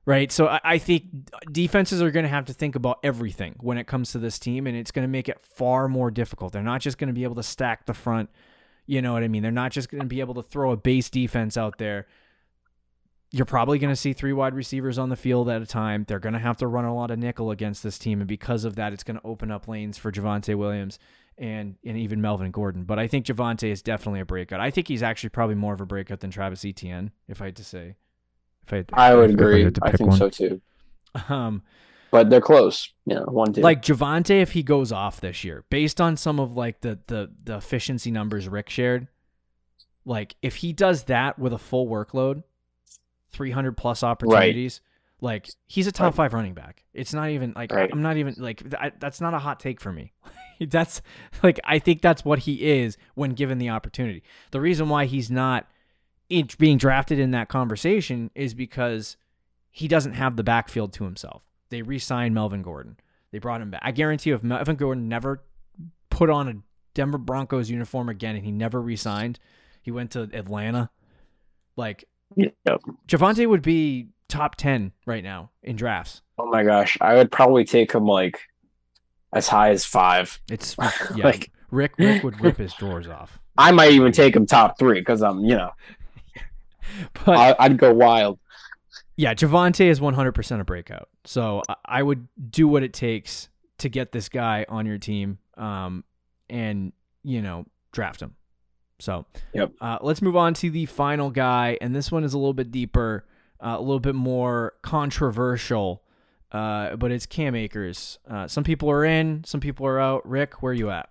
right? 0.05 0.31
So 0.31 0.47
I, 0.47 0.59
I 0.63 0.77
think 0.77 1.05
defenses 1.51 1.99
are 1.99 2.11
going 2.11 2.25
to 2.25 2.29
have 2.29 2.45
to 2.45 2.53
think 2.53 2.75
about 2.75 2.99
everything 3.03 3.55
when 3.59 3.79
it 3.79 3.87
comes 3.87 4.11
to 4.11 4.19
this 4.19 4.37
team, 4.37 4.67
and 4.67 4.77
it's 4.77 4.91
going 4.91 5.03
to 5.03 5.11
make 5.11 5.27
it 5.27 5.39
far 5.41 5.87
more 5.87 6.11
difficult. 6.11 6.53
They're 6.53 6.61
not 6.61 6.81
just 6.81 6.99
going 6.99 7.07
to 7.07 7.13
be 7.13 7.23
able 7.23 7.35
to 7.35 7.43
stack 7.43 7.87
the 7.87 7.95
front. 7.95 8.29
You 8.85 9.01
know 9.01 9.13
what 9.13 9.23
I 9.23 9.29
mean? 9.29 9.41
They're 9.41 9.51
not 9.51 9.71
just 9.71 9.89
going 9.89 10.01
to 10.01 10.07
be 10.07 10.19
able 10.19 10.35
to 10.35 10.43
throw 10.43 10.71
a 10.71 10.77
base 10.77 11.09
defense 11.09 11.57
out 11.57 11.79
there. 11.79 12.05
You're 13.31 13.45
probably 13.45 13.77
going 13.77 13.91
to 13.91 13.95
see 13.95 14.13
three 14.13 14.33
wide 14.33 14.55
receivers 14.55 14.97
on 14.97 15.09
the 15.09 15.15
field 15.15 15.49
at 15.49 15.61
a 15.61 15.67
time. 15.67 16.03
They're 16.07 16.19
going 16.19 16.33
to 16.33 16.39
have 16.39 16.57
to 16.57 16.67
run 16.67 16.85
a 16.85 16.95
lot 16.95 17.11
of 17.11 17.19
nickel 17.19 17.51
against 17.51 17.83
this 17.83 17.99
team, 17.99 18.21
and 18.21 18.27
because 18.27 18.65
of 18.65 18.75
that, 18.75 18.91
it's 18.91 19.03
going 19.03 19.19
to 19.19 19.25
open 19.25 19.51
up 19.51 19.67
lanes 19.67 19.97
for 19.97 20.11
Javonte 20.11 20.55
Williams 20.55 20.97
and 21.37 21.75
and 21.85 21.97
even 21.97 22.21
Melvin 22.21 22.51
Gordon. 22.51 22.83
But 22.83 22.99
I 22.99 23.07
think 23.07 23.25
Javonte 23.25 23.71
is 23.71 23.81
definitely 23.81 24.19
a 24.19 24.25
breakout. 24.25 24.59
I 24.59 24.71
think 24.71 24.87
he's 24.87 25.03
actually 25.03 25.29
probably 25.29 25.55
more 25.55 25.73
of 25.73 25.81
a 25.81 25.85
breakout 25.85 26.19
than 26.19 26.31
Travis 26.31 26.65
Etienne, 26.65 27.11
if 27.27 27.41
I 27.41 27.45
had 27.45 27.55
to 27.57 27.63
say. 27.63 27.95
If 28.65 28.73
I, 28.73 28.75
had 28.77 28.89
I 28.93 29.15
would 29.15 29.29
agree. 29.31 29.69
to 29.69 29.81
I 29.83 29.91
think 29.91 30.09
one. 30.09 30.17
so 30.17 30.29
too. 30.29 30.61
Um, 31.27 31.63
But 32.11 32.29
they're 32.29 32.41
close. 32.41 32.93
Yeah, 33.05 33.21
one 33.21 33.53
two. 33.53 33.61
like 33.61 33.81
Javonte, 33.81 34.41
if 34.41 34.51
he 34.51 34.61
goes 34.61 34.91
off 34.91 35.21
this 35.21 35.43
year, 35.43 35.65
based 35.69 35.99
on 35.99 36.17
some 36.17 36.39
of 36.39 36.55
like 36.55 36.81
the 36.81 36.99
the 37.07 37.31
the 37.43 37.57
efficiency 37.57 38.11
numbers 38.11 38.47
Rick 38.47 38.69
shared, 38.69 39.07
like 40.05 40.35
if 40.41 40.57
he 40.57 40.73
does 40.73 41.03
that 41.05 41.39
with 41.39 41.53
a 41.53 41.57
full 41.57 41.87
workload, 41.87 42.43
three 43.31 43.51
hundred 43.51 43.77
plus 43.77 44.03
opportunities, 44.03 44.81
like 45.21 45.49
he's 45.67 45.87
a 45.87 45.91
top 45.91 46.05
Right. 46.07 46.15
five 46.15 46.33
running 46.33 46.53
back. 46.53 46.83
It's 46.93 47.13
not 47.13 47.29
even 47.29 47.53
like 47.55 47.71
Right. 47.71 47.89
I'm 47.91 48.01
not 48.01 48.17
even 48.17 48.35
like 48.37 48.63
I, 48.79 48.91
that's 48.99 49.21
not 49.21 49.33
a 49.33 49.39
hot 49.39 49.59
take 49.59 49.79
for 49.81 49.91
me. 49.91 50.13
that's 50.61 51.01
like 51.43 51.59
I 51.63 51.79
think 51.79 52.01
that's 52.01 52.23
what 52.25 52.39
he 52.39 52.69
is 52.69 52.97
when 53.15 53.31
given 53.31 53.57
the 53.57 53.69
opportunity. 53.69 54.23
The 54.51 54.61
reason 54.61 54.89
why 54.89 55.05
he's 55.05 55.29
not 55.31 55.67
in, 56.29 56.47
being 56.57 56.77
drafted 56.77 57.17
in 57.19 57.31
that 57.31 57.49
conversation 57.49 58.29
is 58.35 58.53
because 58.53 59.17
he 59.71 59.87
doesn't 59.87 60.13
have 60.13 60.35
the 60.35 60.43
backfield 60.43 60.93
to 60.93 61.03
himself. 61.03 61.43
They 61.69 61.81
re-signed 61.81 62.33
Melvin 62.35 62.61
Gordon. 62.63 62.97
They 63.31 63.37
brought 63.39 63.61
him 63.61 63.69
back. 63.71 63.81
I 63.83 63.91
guarantee 63.91 64.31
you, 64.31 64.35
if 64.35 64.43
Melvin 64.43 64.75
Gordon 64.75 65.07
never 65.07 65.43
put 66.09 66.29
on 66.29 66.47
a 66.47 66.53
Denver 66.95 67.19
Broncos 67.19 67.69
uniform 67.69 68.09
again 68.09 68.35
and 68.35 68.43
he 68.43 68.51
never 68.51 68.81
re-signed, 68.81 69.39
he 69.83 69.91
went 69.91 70.11
to 70.11 70.23
Atlanta. 70.33 70.89
Like 71.75 72.05
Yep. 72.35 72.81
Javonte 73.07 73.47
would 73.47 73.61
be 73.61 74.07
top 74.27 74.55
ten 74.55 74.91
right 75.05 75.23
now 75.23 75.51
in 75.63 75.75
drafts. 75.75 76.21
Oh 76.37 76.45
my 76.45 76.63
gosh, 76.63 76.97
I 77.01 77.15
would 77.15 77.31
probably 77.31 77.65
take 77.65 77.91
him 77.93 78.05
like 78.05 78.39
as 79.33 79.47
high 79.47 79.71
as 79.71 79.85
five. 79.85 80.39
It's 80.49 80.75
yeah. 81.15 81.25
Like- 81.25 81.51
Rick 81.71 81.93
Rick 81.99 82.23
would 82.23 82.41
rip 82.41 82.57
his 82.57 82.73
drawers 82.73 83.07
off. 83.07 83.37
I 83.57 83.71
might 83.71 83.91
even 83.91 84.11
take 84.11 84.35
him 84.35 84.45
top 84.47 84.79
three 84.79 84.99
because 85.01 85.21
I'm, 85.21 85.41
you 85.45 85.55
know, 85.55 85.69
But 87.25 87.37
I, 87.37 87.55
I'd 87.59 87.77
go 87.77 87.93
wild. 87.93 88.39
yeah, 89.17 89.33
Javonte 89.35 89.85
is 89.85 89.99
100% 89.99 90.59
a 90.59 90.63
breakout. 90.63 91.09
So 91.25 91.61
I- 91.69 91.75
I 91.85 92.03
would 92.03 92.27
do 92.49 92.67
what 92.67 92.81
it 92.83 92.93
takes 92.93 93.49
to 93.79 93.89
get 93.89 94.11
this 94.11 94.29
guy 94.29 94.65
on 94.67 94.85
your 94.87 94.97
team 94.97 95.37
um, 95.57 96.03
and, 96.49 96.91
you 97.23 97.41
know, 97.43 97.65
draft 97.91 98.21
him. 98.21 98.35
So 98.99 99.25
Yep. 99.53 99.71
uh, 99.81 99.97
let's 100.01 100.21
move 100.21 100.35
on 100.35 100.53
to 100.55 100.69
the 100.69 100.85
final 100.85 101.29
guy. 101.29 101.77
And 101.81 101.95
this 101.95 102.11
one 102.11 102.23
is 102.23 102.33
a 102.33 102.37
little 102.37 102.53
bit 102.53 102.71
deeper, 102.71 103.25
uh, 103.63 103.75
a 103.77 103.81
little 103.81 103.99
bit 103.99 104.15
more 104.15 104.73
controversial, 104.81 106.03
uh, 106.51 106.95
but 106.95 107.11
it's 107.11 107.25
Cam 107.25 107.55
Akers. 107.55 108.19
Uh, 108.29 108.47
some 108.47 108.63
people 108.63 108.89
are 108.89 109.05
in, 109.05 109.43
some 109.45 109.59
people 109.59 109.85
are 109.85 109.99
out. 109.99 110.27
Rick, 110.27 110.61
where 110.61 110.71
are 110.71 110.75
you 110.75 110.89
at? 110.91 111.09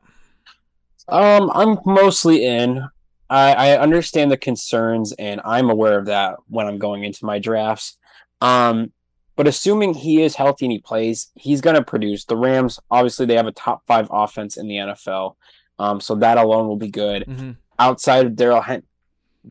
Um, 1.09 1.51
I'm 1.55 1.79
mostly 1.87 2.45
in. 2.45 2.87
I, 3.31 3.53
I 3.53 3.79
understand 3.79 4.31
the 4.31 4.37
concerns, 4.37 5.13
and 5.13 5.41
I'm 5.45 5.71
aware 5.71 5.99
of 5.99 6.07
that 6.07 6.37
when 6.49 6.67
I'm 6.67 6.79
going 6.79 7.05
into 7.05 7.25
my 7.25 7.39
drafts. 7.39 7.97
Um, 8.41 8.93
but 9.37 9.47
assuming 9.47 9.95
he 9.95 10.23
is 10.23 10.35
healthy 10.35 10.67
and 10.67 10.73
he 10.73 10.79
plays, 10.79 11.31
he's 11.35 11.61
going 11.61 11.77
to 11.77 11.83
produce. 11.85 12.25
The 12.25 12.37
Rams, 12.37 12.81
obviously, 12.91 13.27
they 13.27 13.37
have 13.37 13.47
a 13.47 13.53
top 13.53 13.87
five 13.87 14.09
offense 14.11 14.57
in 14.57 14.67
the 14.67 14.77
NFL. 14.77 15.37
Um, 15.79 16.01
so 16.01 16.17
that 16.17 16.39
alone 16.39 16.67
will 16.67 16.77
be 16.77 16.91
good. 16.91 17.25
Mm-hmm. 17.27 17.51
Outside 17.79 18.27
of 18.27 18.37
Darrell 18.37 18.63
Hen- 18.63 18.83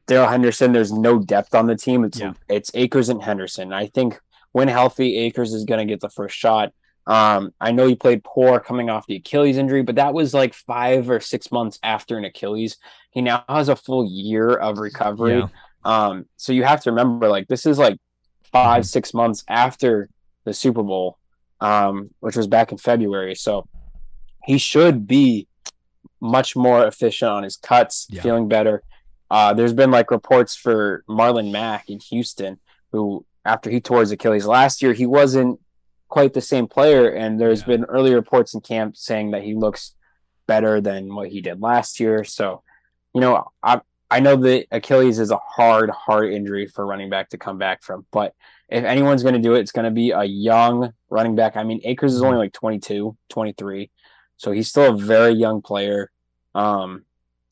Darrell 0.06 0.28
Henderson, 0.30 0.74
there's 0.74 0.92
no 0.92 1.20
depth 1.20 1.56
on 1.56 1.68
the 1.68 1.76
team. 1.76 2.04
It's 2.04 2.20
Yeah. 2.20 2.34
it's 2.50 2.72
Akers 2.74 3.10
and 3.10 3.22
Henderson. 3.24 3.74
I 3.74 3.88
think 3.88 4.20
when 4.52 4.68
healthy, 4.68 5.18
Akers 5.18 5.54
is 5.54 5.66
going 5.66 5.80
to 5.80 5.92
get 5.92 6.02
the 6.02 6.10
first 6.10 6.36
shot. 6.36 6.74
Um, 7.06 7.54
I 7.62 7.72
know 7.72 7.88
he 7.88 7.96
played 7.96 8.24
poor 8.24 8.60
coming 8.60 8.90
off 8.90 9.08
the 9.08 9.16
Achilles 9.16 9.58
injury, 9.58 9.82
but 9.82 9.96
that 9.96 10.14
was 10.14 10.34
like 10.34 10.54
five 10.54 11.10
or 11.10 11.22
six 11.22 11.52
months 11.54 11.80
after 11.82 12.18
an 12.18 12.26
Achilles. 12.26 12.76
He 13.12 13.22
now 13.22 13.46
has 13.48 13.70
a 13.70 13.78
full 13.78 14.06
year 14.06 14.50
of 14.54 14.78
recovery. 14.78 15.38
Yeah. 15.40 15.48
Um, 15.86 16.26
so 16.36 16.52
you 16.52 16.64
have 16.66 16.82
to 16.84 16.92
remember, 16.92 17.30
like 17.30 17.48
this 17.48 17.66
is 17.66 17.80
like 17.80 17.98
five, 18.52 18.86
six 18.86 19.14
months 19.14 19.44
after 19.48 20.10
the 20.44 20.54
Super 20.54 20.84
Bowl, 20.84 21.18
um, 21.62 22.10
which 22.20 22.36
was 22.36 22.48
back 22.48 22.74
in 22.74 22.78
February. 22.78 23.36
So 23.36 23.68
he 24.44 24.58
should 24.58 25.08
be 25.08 25.48
much 26.22 26.56
more 26.56 26.86
efficient 26.88 27.30
on 27.32 27.44
his 27.44 27.58
cuts, 27.58 28.08
Yeah. 28.10 28.22
feeling 28.22 28.48
better. 28.48 28.84
Uh, 29.30 29.54
there's 29.54 29.74
been 29.74 29.92
like 29.92 30.10
reports 30.12 30.56
for 30.56 31.04
Marlon 31.10 31.52
Mack 31.52 31.90
in 31.90 32.00
Houston, 32.00 32.60
who 32.92 33.26
after 33.46 33.70
he 33.70 33.80
tore 33.80 34.00
his 34.02 34.12
Achilles 34.12 34.46
last 34.46 34.82
year, 34.82 34.94
he 34.94 35.06
wasn't 35.06 35.60
quite 36.10 36.34
the 36.34 36.42
same 36.42 36.68
player. 36.68 37.10
And 37.10 37.40
there's 37.40 37.62
Yeah. 37.62 37.68
been 37.68 37.86
early 37.86 38.14
reports 38.14 38.54
in 38.54 38.62
camp 38.62 38.96
saying 38.98 39.32
that 39.32 39.44
he 39.44 39.54
looks 39.54 39.96
better 40.48 40.80
than 40.80 41.14
what 41.14 41.28
he 41.30 41.42
did 41.42 41.62
last 41.62 42.00
year. 42.00 42.24
So, 42.24 42.64
you 43.14 43.22
know, 43.22 43.46
I 43.64 43.82
I 44.10 44.22
know 44.22 44.38
that 44.38 44.68
Achilles 44.72 45.20
is 45.20 45.32
a 45.32 45.38
hard, 45.38 45.90
hard 45.90 46.32
injury 46.32 46.66
for 46.66 46.86
running 46.86 47.10
back 47.10 47.28
to 47.32 47.38
come 47.38 47.58
back 47.58 47.84
from. 47.84 48.06
But 48.10 48.34
if 48.70 48.86
anyone's 48.86 49.22
going 49.22 49.36
to 49.36 49.42
do 49.42 49.54
it, 49.56 49.60
it's 49.60 49.74
going 49.74 49.84
to 49.84 49.92
be 49.92 50.12
a 50.12 50.24
young 50.24 50.94
running 51.10 51.36
back. 51.36 51.58
I 51.58 51.64
mean, 51.66 51.82
Akers 51.84 52.14
is 52.14 52.22
only 52.24 52.38
like 52.38 52.54
22, 52.54 53.18
23. 53.28 53.92
So 54.38 54.52
he's 54.52 54.70
still 54.70 54.94
a 54.94 54.98
very 54.98 55.34
young 55.34 55.62
player. 55.62 56.12
Um, 56.56 57.04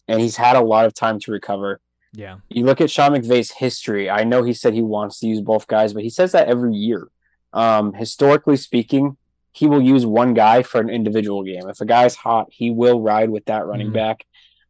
and 0.07 0.21
he's 0.21 0.35
had 0.37 0.55
a 0.55 0.61
lot 0.61 0.85
of 0.85 0.93
time 0.93 1.19
to 1.19 1.31
recover. 1.31 1.79
Yeah. 2.13 2.37
You 2.49 2.63
look 2.65 2.79
at 2.79 2.89
Sean 2.91 3.11
McVay's 3.11 3.51
history. 3.51 4.09
I 4.09 4.23
know 4.23 4.43
he 4.43 4.53
said 4.53 4.73
he 4.73 4.81
wants 4.81 5.19
to 5.19 5.27
use 5.27 5.41
both 5.41 5.67
guys, 5.67 5.93
but 5.93 6.03
he 6.03 6.09
says 6.09 6.31
that 6.31 6.47
every 6.47 6.73
year. 6.75 7.07
Um, 7.53 7.93
historically 7.93 8.57
speaking, 8.57 9.17
he 9.51 9.67
will 9.67 9.81
use 9.81 10.05
one 10.05 10.33
guy 10.33 10.61
for 10.63 10.79
an 10.81 10.89
individual 10.89 11.43
game. 11.43 11.67
If 11.69 11.81
a 11.81 11.85
guy's 11.85 12.15
hot, 12.15 12.47
he 12.51 12.69
will 12.71 13.01
ride 13.01 13.29
with 13.29 13.45
that 13.45 13.65
running 13.65 13.89
Mhm. 13.89 13.93
back. 13.93 14.25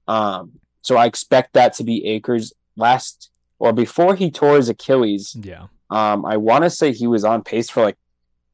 Um, 0.08 0.54
so 0.82 0.96
I 0.96 1.06
expect 1.06 1.54
that 1.54 1.74
to 1.76 1.84
be 1.84 2.06
Akers 2.06 2.54
last 2.76 3.30
or 3.60 3.74
before 3.74 4.16
he 4.16 4.30
tore 4.30 4.56
his 4.58 4.70
Achilles. 4.70 5.36
Yeah. 5.42 5.68
Um, 5.90 6.26
I 6.26 6.38
want 6.38 6.64
to 6.64 6.70
say 6.70 6.92
he 6.92 7.08
was 7.08 7.24
on 7.24 7.44
pace 7.44 7.70
for 7.70 7.84
like 7.84 7.98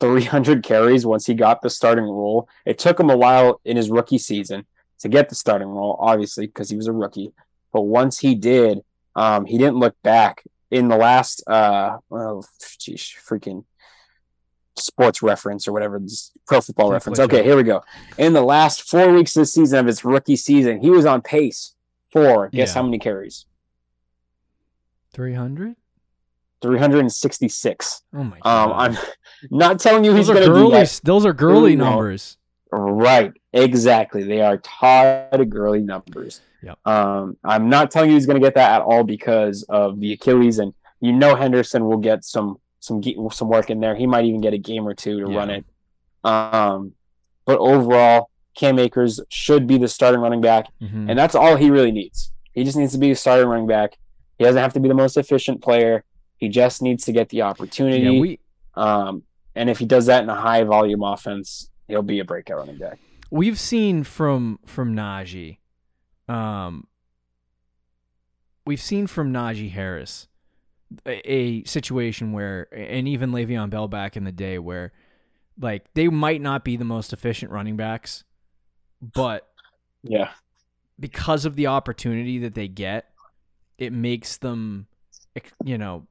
300 0.02 0.64
carries 0.64 1.06
once 1.06 1.26
he 1.28 1.34
got 1.34 1.62
the 1.62 1.70
starting 1.70 2.04
role. 2.06 2.50
It 2.66 2.78
took 2.80 3.00
him 3.00 3.10
a 3.10 3.16
while 3.16 3.62
in 3.64 3.78
his 3.78 3.90
rookie 3.90 4.18
season 4.18 4.66
to 5.00 5.08
get 5.08 5.30
the 5.30 5.36
starting 5.36 5.68
role, 5.70 5.96
obviously, 6.00 6.48
because 6.48 6.70
he 6.70 6.76
was 6.76 6.88
a 6.88 6.92
rookie. 6.92 7.32
But 7.72 7.84
once 7.84 8.20
he 8.20 8.36
did, 8.36 8.80
um, 9.16 9.46
he 9.46 9.58
didn't 9.58 9.78
look 9.78 9.96
back. 10.04 10.44
In 10.72 10.88
the 10.88 10.98
last, 10.98 11.44
uh, 11.48 11.98
oh, 12.12 12.44
geez, 12.80 13.14
freaking 13.28 13.66
sports 14.78 15.22
reference 15.22 15.68
or 15.68 15.74
whatever, 15.74 16.00
this 16.00 16.32
pro 16.48 16.62
football 16.62 16.92
reference. 16.92 17.20
Okay, 17.20 17.44
here 17.44 17.56
we 17.56 17.64
go. 17.64 17.84
In 18.18 18.34
the 18.34 18.42
last 18.42 18.90
four 18.90 19.12
weeks 19.14 19.36
of 19.36 19.42
the 19.42 19.46
season 19.46 19.80
of 19.80 19.86
his 19.86 20.04
rookie 20.04 20.36
season, 20.36 20.82
he 20.82 20.90
was 20.90 21.06
on 21.06 21.22
pace 21.22 21.76
for 22.12 22.50
guess 22.50 22.70
Yeah. 22.70 22.74
how 22.76 22.84
many 22.84 23.00
carries? 23.00 23.46
300? 25.14 25.76
366. 26.62 28.02
Oh 28.13 28.24
my 28.24 28.38
Um, 28.38 28.69
god. 28.69 28.97
I'm 28.97 28.97
not 29.50 29.80
telling 29.80 30.04
you 30.04 30.12
those 30.12 30.19
he's 30.19 30.28
going 30.28 30.41
to 30.47 30.54
do 30.54 30.71
that. 30.71 31.02
Those 31.04 31.26
are 31.26 31.34
girly 31.34 31.76
No. 31.76 31.89
numbers. 31.89 32.38
Right, 32.71 33.34
exactly. 33.52 34.24
They 34.24 34.39
are 34.41 34.58
tied 34.58 35.50
girly 35.50 35.82
numbers. 35.82 36.39
Yep. 36.63 36.78
Um, 36.88 37.36
I'm 37.43 37.69
not 37.69 37.91
telling 37.91 38.10
you 38.12 38.15
he's 38.15 38.26
going 38.26 38.39
to 38.39 38.45
get 38.45 38.56
that 38.56 38.76
at 38.76 38.82
all 38.82 39.04
because 39.04 39.63
of 39.63 40.00
the 40.00 40.13
Achilles, 40.13 40.60
and 40.60 40.74
you 41.02 41.12
know 41.12 41.36
Henderson 41.36 41.86
will 41.86 41.97
get 41.97 42.24
some 42.24 42.58
some 42.80 43.02
some 43.32 43.50
work 43.50 43.69
in 43.69 43.80
there. 43.80 43.95
He 43.95 44.08
might 44.08 44.26
even 44.26 44.41
get 44.41 44.54
a 44.54 44.58
game 44.58 44.88
or 44.88 44.93
two 44.93 45.19
to 45.26 45.32
Yeah. 45.32 45.38
run 45.38 45.50
it. 45.50 45.65
Um, 46.24 46.93
but 47.45 47.60
overall, 47.60 48.30
Cam 48.56 48.80
Akers 48.80 49.19
should 49.30 49.67
be 49.67 49.78
the 49.78 49.88
starting 49.88 50.21
running 50.21 50.41
back, 50.41 50.67
Mhm. 50.82 51.10
and 51.10 51.17
that's 51.19 51.36
all 51.36 51.56
he 51.58 51.69
really 51.71 51.91
needs. 51.91 52.32
He 52.54 52.63
just 52.63 52.78
needs 52.78 52.93
to 52.93 53.00
be 53.00 53.12
a 53.12 53.15
starting 53.15 53.47
running 53.47 53.67
back. 53.67 53.97
He 54.38 54.45
doesn't 54.45 54.62
have 54.62 54.74
to 54.74 54.80
be 54.80 54.88
the 54.88 54.93
most 54.95 55.17
efficient 55.17 55.62
player. 55.62 56.04
He 56.41 56.49
just 56.49 56.82
needs 56.82 57.06
to 57.06 57.13
get 57.13 57.30
the 57.30 57.43
opportunity. 57.43 57.99
yeah, 58.04 58.19
we 58.19 58.39
um, 58.75 59.23
and 59.56 59.69
if 59.69 59.77
he 59.80 59.86
does 59.86 60.08
that 60.08 60.23
in 60.23 60.30
a 60.30 60.36
high 60.36 60.63
volume 60.63 61.04
offense, 61.04 61.69
he'll 61.88 62.01
be 62.01 62.19
a 62.19 62.25
breakout 62.25 62.58
running 62.58 62.77
back. 62.77 62.99
we've 63.30 63.60
seen 63.60 64.04
from 64.04 64.60
from 64.65 64.93
Najee, 64.95 65.60
um, 66.27 66.88
we've 68.65 68.82
seen 68.82 69.08
from 69.08 69.32
Najee 69.32 69.71
Harris 69.71 70.27
a, 71.06 71.32
a 71.32 71.63
situation 71.65 72.34
where, 72.34 72.67
and 72.73 73.08
even 73.08 73.32
Le'Veon 73.32 73.69
Bell 73.69 73.88
back 73.88 74.17
in 74.17 74.23
the 74.23 74.32
day, 74.32 74.58
where 74.60 74.91
like 75.60 75.86
they 75.93 76.08
might 76.08 76.41
not 76.41 76.63
be 76.63 76.75
the 76.75 76.86
most 76.86 77.13
efficient 77.13 77.51
running 77.51 77.77
backs, 77.77 78.23
but 79.01 79.47
Yeah. 80.04 80.32
because 80.99 81.45
of 81.45 81.56
the 81.56 81.67
opportunity 81.67 82.39
that 82.39 82.56
they 82.56 82.67
get, 82.67 83.10
it 83.77 83.93
makes 83.93 84.38
them, 84.38 84.88
you 85.63 85.77
know, 85.77 86.08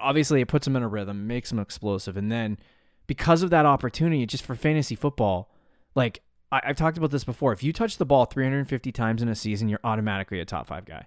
obviously 0.00 0.40
it 0.40 0.46
puts 0.48 0.64
them 0.66 0.76
in 0.76 0.82
a 0.82 0.88
rhythm, 0.88 1.26
makes 1.26 1.50
them 1.50 1.58
explosive, 1.58 2.16
and 2.16 2.30
then 2.30 2.58
because 3.06 3.42
of 3.42 3.50
that 3.50 3.66
opportunity, 3.66 4.24
just 4.26 4.44
for 4.44 4.54
fantasy 4.54 4.94
football, 4.94 5.50
like 5.94 6.20
I, 6.52 6.60
I've 6.64 6.76
talked 6.76 6.96
about 6.98 7.10
this 7.10 7.24
before, 7.24 7.52
if 7.52 7.62
you 7.62 7.72
touch 7.72 7.96
the 7.96 8.06
ball 8.06 8.24
350 8.24 8.92
times 8.92 9.22
in 9.22 9.28
a 9.28 9.34
season, 9.34 9.68
you're 9.68 9.80
automatically 9.82 10.38
a 10.40 10.44
top 10.44 10.66
five 10.68 10.84
guy. 10.84 11.06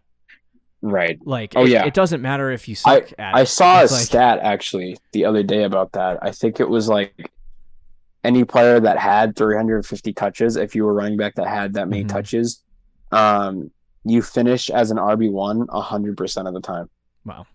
Right. 0.82 1.17
Like, 1.24 1.54
Oh, 1.56 1.63
it, 1.63 1.69
yeah. 1.69 1.86
it 1.86 1.93
doesn't 1.93 2.22
matter 2.22 2.52
if 2.52 2.67
you 2.67 2.76
suck 2.76 3.12
at 3.17 3.36
I 3.36 3.41
it. 3.41 3.46
saw 3.46 3.80
a 3.80 3.84
like- 3.84 3.89
stat 3.89 4.39
actually 4.41 4.98
the 5.13 5.24
other 5.26 5.41
day 5.43 5.63
about 5.63 5.93
that. 5.93 6.19
I 6.22 6.32
think 6.32 6.60
it 6.60 6.67
was 6.67 6.89
like 6.89 7.32
any 8.26 8.43
player 8.43 8.80
that 8.82 8.98
had 8.98 9.36
350 9.38 10.12
touches, 10.13 10.58
if 10.58 10.76
you 10.76 10.84
were 10.86 10.93
running 10.93 11.15
back 11.17 11.36
that 11.36 11.48
had 11.48 11.74
that 11.76 11.88
many 11.88 12.04
Mhm. 12.04 12.10
touches, 12.10 12.62
um, 13.13 13.72
you 14.04 14.22
finish 14.22 14.69
as 14.69 14.91
an 14.91 14.98
RB1 14.98 15.67
100% 15.69 16.48
of 16.48 16.54
the 16.54 16.60
time. 16.62 16.89
Wow. 17.26 17.46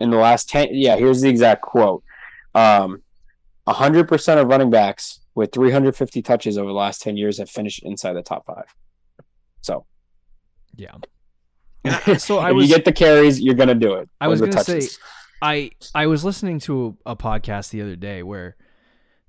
In 0.00 0.10
the 0.10 0.16
last 0.16 0.48
10, 0.48 0.68
yeah, 0.72 0.96
here's 0.96 1.20
the 1.22 1.28
exact 1.28 1.62
quote. 1.62 2.02
Um, 2.54 3.02
100% 3.66 4.40
of 4.40 4.48
running 4.48 4.70
backs 4.70 5.20
with 5.34 5.52
350 5.52 6.22
touches 6.22 6.56
over 6.58 6.68
the 6.68 6.74
last 6.74 7.02
10 7.02 7.16
years 7.16 7.38
have 7.38 7.50
finished 7.50 7.82
inside 7.82 8.12
the 8.14 8.22
top 8.22 8.46
five. 8.46 8.74
So, 9.62 9.86
Yeah. 10.76 10.92
And 11.84 12.00
I- 12.06 12.16
so 12.16 12.38
I 12.48 12.52
was 12.52 12.68
you 12.68 12.74
get 12.74 12.84
the 12.84 12.92
carries, 12.92 13.40
you're 13.40 13.54
going 13.54 13.68
to 13.68 13.74
do 13.74 13.94
it. 13.94 14.08
I 14.20 14.28
was 14.28 14.40
gonna 14.40 14.62
say- 14.64 14.88
I 15.42 15.70
I 15.94 16.06
was 16.06 16.24
listening 16.24 16.60
to 16.60 16.96
a, 17.06 17.12
a 17.12 17.16
podcast 17.16 17.70
the 17.70 17.82
other 17.82 17.94
day 17.96 18.22
where 18.22 18.56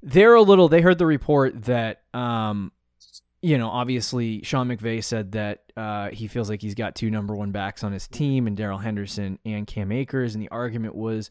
they're 0.01 0.35
a 0.35 0.41
little 0.41 0.69
they 0.69 0.79
heard 0.81 0.97
the 0.99 1.05
report 1.05 1.63
that 1.63 2.03
um 2.13 2.71
you 3.41 3.57
know 3.57 3.69
obviously 3.69 4.41
Sean 4.43 4.67
McVay 4.67 5.03
said 5.03 5.33
that 5.33 5.63
uh, 5.75 6.09
he 6.09 6.27
feels 6.27 6.49
like 6.49 6.61
he's 6.61 6.75
got 6.75 6.95
two 6.95 7.11
number 7.11 7.35
one 7.35 7.51
backs 7.51 7.83
on 7.83 7.91
his 7.91 8.07
team 8.07 8.47
and 8.47 8.57
Darrell 8.57 8.79
Henderson 8.79 9.37
and 9.45 9.67
Cam 9.67 9.91
Akers 9.91 10.33
and 10.33 10.43
the 10.43 10.49
argument 10.49 10.95
was 10.95 11.29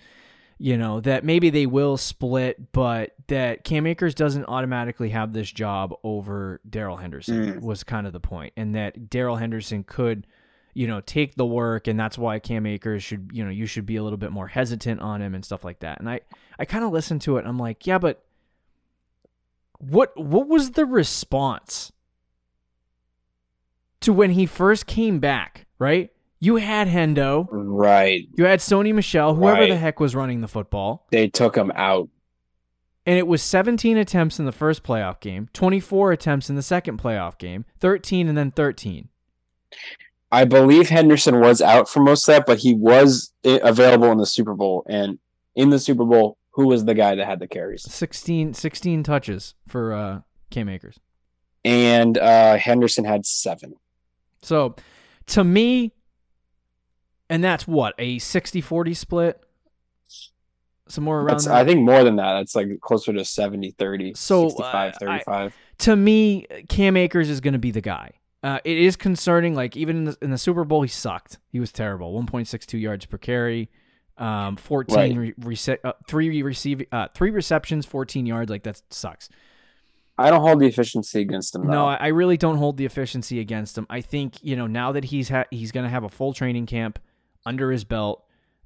you 0.58 0.78
know 0.78 1.00
that 1.00 1.24
maybe 1.24 1.50
they 1.50 1.66
will 1.66 1.96
split 1.96 2.72
but 2.72 3.14
that 3.26 3.64
Cam 3.64 3.86
Akers 3.86 4.14
doesn't 4.14 4.44
automatically 4.46 5.10
have 5.10 5.32
this 5.32 5.50
job 5.50 5.92
over 6.04 6.60
Darrell 6.68 6.96
Henderson 6.96 7.54
Mm. 7.54 7.60
was 7.60 7.82
kind 7.84 8.06
of 8.06 8.12
the 8.12 8.20
point 8.20 8.52
and 8.56 8.74
that 8.74 9.10
Darrell 9.10 9.36
Henderson 9.36 9.84
could 9.84 10.26
you 10.78 10.86
know, 10.86 11.00
take 11.00 11.36
the 11.36 11.46
work, 11.46 11.88
and 11.88 11.98
that's 11.98 12.18
why 12.18 12.38
Cam 12.38 12.66
Akers 12.66 13.02
should, 13.02 13.30
you 13.32 13.42
know, 13.42 13.48
you 13.48 13.64
should 13.64 13.86
be 13.86 13.96
a 13.96 14.02
little 14.02 14.18
bit 14.18 14.30
more 14.30 14.46
hesitant 14.46 15.00
on 15.00 15.22
him 15.22 15.34
and 15.34 15.42
stuff 15.42 15.64
like 15.64 15.78
that. 15.78 16.00
And 16.00 16.06
I, 16.10 16.20
I 16.58 16.66
kind 16.66 16.84
of 16.84 16.92
listened 16.92 17.22
to 17.22 17.38
it, 17.38 17.40
and 17.40 17.48
I'm 17.48 17.58
like, 17.58 17.86
yeah, 17.86 17.96
but 17.96 18.22
what, 19.78 20.14
what 20.18 20.48
was 20.48 20.72
the 20.72 20.84
response 20.84 21.92
to 24.06 24.12
when 24.12 24.30
he 24.30 24.46
first 24.46 24.86
came 24.86 25.20
back? 25.20 25.66
Right, 25.78 26.10
you 26.40 26.56
had 26.56 26.88
Hendo, 26.88 27.46
Right. 27.50 28.26
you 28.36 28.44
had 28.46 28.60
Sony 28.60 28.94
Michel, 28.94 29.34
whoever 29.34 29.66
the 29.66 29.76
heck 29.76 30.00
was 30.00 30.14
running 30.14 30.40
the 30.40 30.48
football, 30.48 31.06
They 31.10 31.28
took 31.28 31.56
him 31.56 31.70
out. 31.74 32.08
and 33.04 33.18
it 33.18 33.26
was 33.26 33.42
17 33.42 33.96
attempts 33.98 34.38
in 34.38 34.46
the 34.46 34.52
first 34.52 34.82
playoff 34.82 35.20
game, 35.20 35.48
24 35.52 36.12
attempts 36.12 36.48
in 36.50 36.56
the 36.56 36.62
second 36.62 36.98
playoff 37.00 37.38
game, 37.38 37.64
13, 37.78 38.26
and 38.28 38.36
then 38.38 38.50
13. 38.50 39.08
I 40.32 40.44
believe 40.44 40.88
Henderson 40.88 41.38
was 41.40 41.62
out 41.62 41.88
for 41.88 42.00
most 42.00 42.28
of 42.28 42.34
that, 42.34 42.46
but 42.46 42.58
he 42.58 42.74
was 42.74 43.32
available 43.44 44.10
in 44.10 44.18
the 44.18 44.26
Super 44.26 44.54
Bowl. 44.54 44.84
And 44.88 45.18
in 45.54 45.70
the 45.70 45.78
Super 45.78 46.04
Bowl, 46.04 46.36
who 46.52 46.66
was 46.66 46.84
the 46.84 46.94
guy 46.94 47.14
that 47.14 47.24
had 47.26 47.38
the 47.38 47.46
carries? 47.46 47.82
16, 47.90 48.54
16 48.54 49.02
touches 49.04 49.54
for 49.68 49.92
uh, 49.92 50.20
Cam 50.50 50.68
Akers. 50.68 50.98
And 51.64 52.18
uh, 52.18 52.56
Henderson 52.56 53.04
had 53.04 53.24
seven. 53.24 53.74
So 54.46 54.76
to 55.26 55.42
me, 55.42 55.92
and 57.28 57.42
that's 57.42 57.66
what, 57.66 57.94
a 57.98 58.18
60 58.20 58.60
40 58.60 58.94
split? 58.94 59.42
Somewhere 60.88 61.18
around 61.18 61.40
that. 61.40 61.52
I 61.54 61.64
think 61.64 61.80
more 61.84 62.04
than 62.04 62.14
that. 62.16 62.34
That's 62.34 62.54
like 62.54 62.80
closer 62.80 63.12
to 63.12 63.24
70 63.24 63.72
30, 63.72 64.14
So, 64.14 64.48
65 64.48 64.74
uh, 65.02 65.10
I- 65.10 65.18
35. 65.18 65.54
to 65.78 65.96
me, 65.96 66.46
Cam 66.68 66.96
Akers 66.96 67.28
is 67.28 67.40
going 67.40 67.54
to 67.54 67.58
be 67.58 67.72
the 67.72 67.80
guy. 67.80 68.12
Uh, 68.44 68.60
it 68.64 68.78
is 68.78 68.94
concerning. 68.94 69.56
Like 69.56 69.76
even 69.76 69.96
in 69.96 70.04
the, 70.04 70.18
in 70.22 70.30
the 70.30 70.38
Super 70.38 70.64
Bowl, 70.64 70.82
he 70.82 70.88
sucked. 70.88 71.38
He 71.50 71.58
was 71.58 71.72
terrible. 71.72 72.12
1.62 72.22 72.80
yards 72.80 73.04
per 73.04 73.18
carry, 73.18 73.68
um, 74.16 74.54
14 74.54 74.96
Right. 74.96 75.16
re- 75.16 75.54
rece- 75.56 75.78
uh, 75.82 75.94
three 76.06 76.40
receive 76.42 76.84
uh, 76.92 77.08
three 77.12 77.30
receptions, 77.30 77.84
14 77.84 78.24
yards. 78.24 78.48
Like 78.48 78.62
that 78.62 78.80
sucks. 78.90 79.28
I 80.18 80.30
don't 80.30 80.40
hold 80.40 80.60
the 80.60 80.66
efficiency 80.66 81.20
against 81.20 81.54
him. 81.54 81.66
No, 81.66 81.72
though. 81.72 81.84
I 81.86 81.94
I 81.96 82.06
really 82.08 82.36
don't 82.36 82.56
hold 82.56 82.76
the 82.76 82.86
efficiency 82.86 83.40
against 83.40 83.76
him. 83.76 83.86
I 83.90 84.00
think 84.00 84.42
you 84.42 84.56
know 84.56 84.66
now 84.66 84.92
that 84.92 85.04
he's 85.04 85.28
ha- 85.28 85.46
he's 85.50 85.72
going 85.72 85.84
to 85.84 85.90
have 85.90 86.04
a 86.04 86.08
full 86.08 86.32
training 86.32 86.66
camp 86.66 86.98
under 87.44 87.70
his 87.70 87.84
belt, 87.84 88.24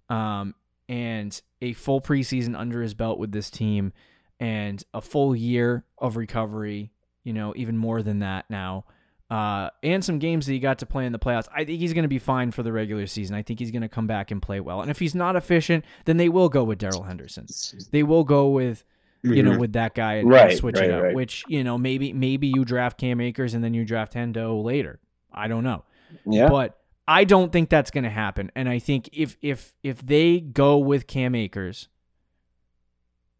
um, 0.08 0.54
and 0.88 1.40
a 1.60 1.72
full 1.72 2.00
preseason 2.00 2.58
under 2.58 2.82
his 2.82 2.94
belt 2.94 3.18
with 3.18 3.32
this 3.32 3.50
team, 3.50 3.92
and 4.38 4.82
a 4.94 5.00
full 5.00 5.34
year 5.34 5.84
of 5.98 6.16
recovery. 6.16 6.92
You 7.24 7.32
know, 7.32 7.52
even 7.56 7.76
more 7.76 8.02
than 8.02 8.20
that 8.20 8.48
now, 8.48 8.86
uh, 9.30 9.70
and 9.82 10.04
some 10.04 10.18
games 10.18 10.46
that 10.46 10.52
he 10.52 10.58
got 10.58 10.78
to 10.80 10.86
play 10.86 11.06
in 11.06 11.12
the 11.12 11.18
playoffs. 11.18 11.48
I 11.54 11.64
think 11.64 11.80
he's 11.80 11.92
going 11.92 12.02
to 12.02 12.08
be 12.08 12.18
fine 12.18 12.50
for 12.50 12.62
the 12.62 12.72
regular 12.72 13.06
season. 13.06 13.36
I 13.36 13.42
think 13.42 13.60
he's 13.60 13.70
going 13.70 13.82
to 13.82 13.88
come 13.88 14.06
back 14.06 14.30
and 14.30 14.42
play 14.42 14.58
well. 14.58 14.80
And 14.82 14.90
if 14.90 14.98
he's 14.98 15.14
not 15.14 15.36
efficient, 15.36 15.84
then 16.04 16.16
they 16.16 16.28
will 16.28 16.48
go 16.48 16.64
with 16.64 16.78
Darrell 16.78 17.04
Henderson. 17.04 17.46
They 17.92 18.02
will 18.02 18.24
go 18.24 18.48
with 18.48 18.84
you 19.22 19.42
know, 19.42 19.52
Mhm. 19.52 19.59
with 19.61 19.72
that 19.74 19.94
guy 19.94 20.14
and, 20.14 20.28
Right, 20.28 20.56
switch 20.56 20.76
right, 20.76 20.88
it 20.88 20.92
out. 20.92 21.02
right. 21.02 21.14
Which 21.14 21.44
you 21.48 21.62
know, 21.64 21.76
maybe 21.78 22.12
maybe 22.12 22.46
you 22.48 22.64
draft 22.64 22.98
Cam 22.98 23.20
Akers 23.20 23.54
and 23.54 23.62
then 23.62 23.74
you 23.74 23.85
draft 23.85 24.14
Hendo 24.14 24.62
later. 24.64 24.98
I 25.33 25.46
don't 25.48 25.62
know, 25.64 25.85
yeah. 26.26 26.48
but 26.48 26.78
I 27.06 27.24
don't 27.24 27.52
think 27.52 27.70
that's 27.70 27.90
going 27.90 28.04
to 28.04 28.11
happen. 28.11 28.50
And 28.54 28.68
I 28.68 28.78
think 28.78 29.09
if 29.12 29.37
if 29.42 29.72
if 29.83 30.04
they 30.04 30.40
go 30.40 30.78
with 30.78 31.06
Cam 31.06 31.35
Akers 31.35 31.88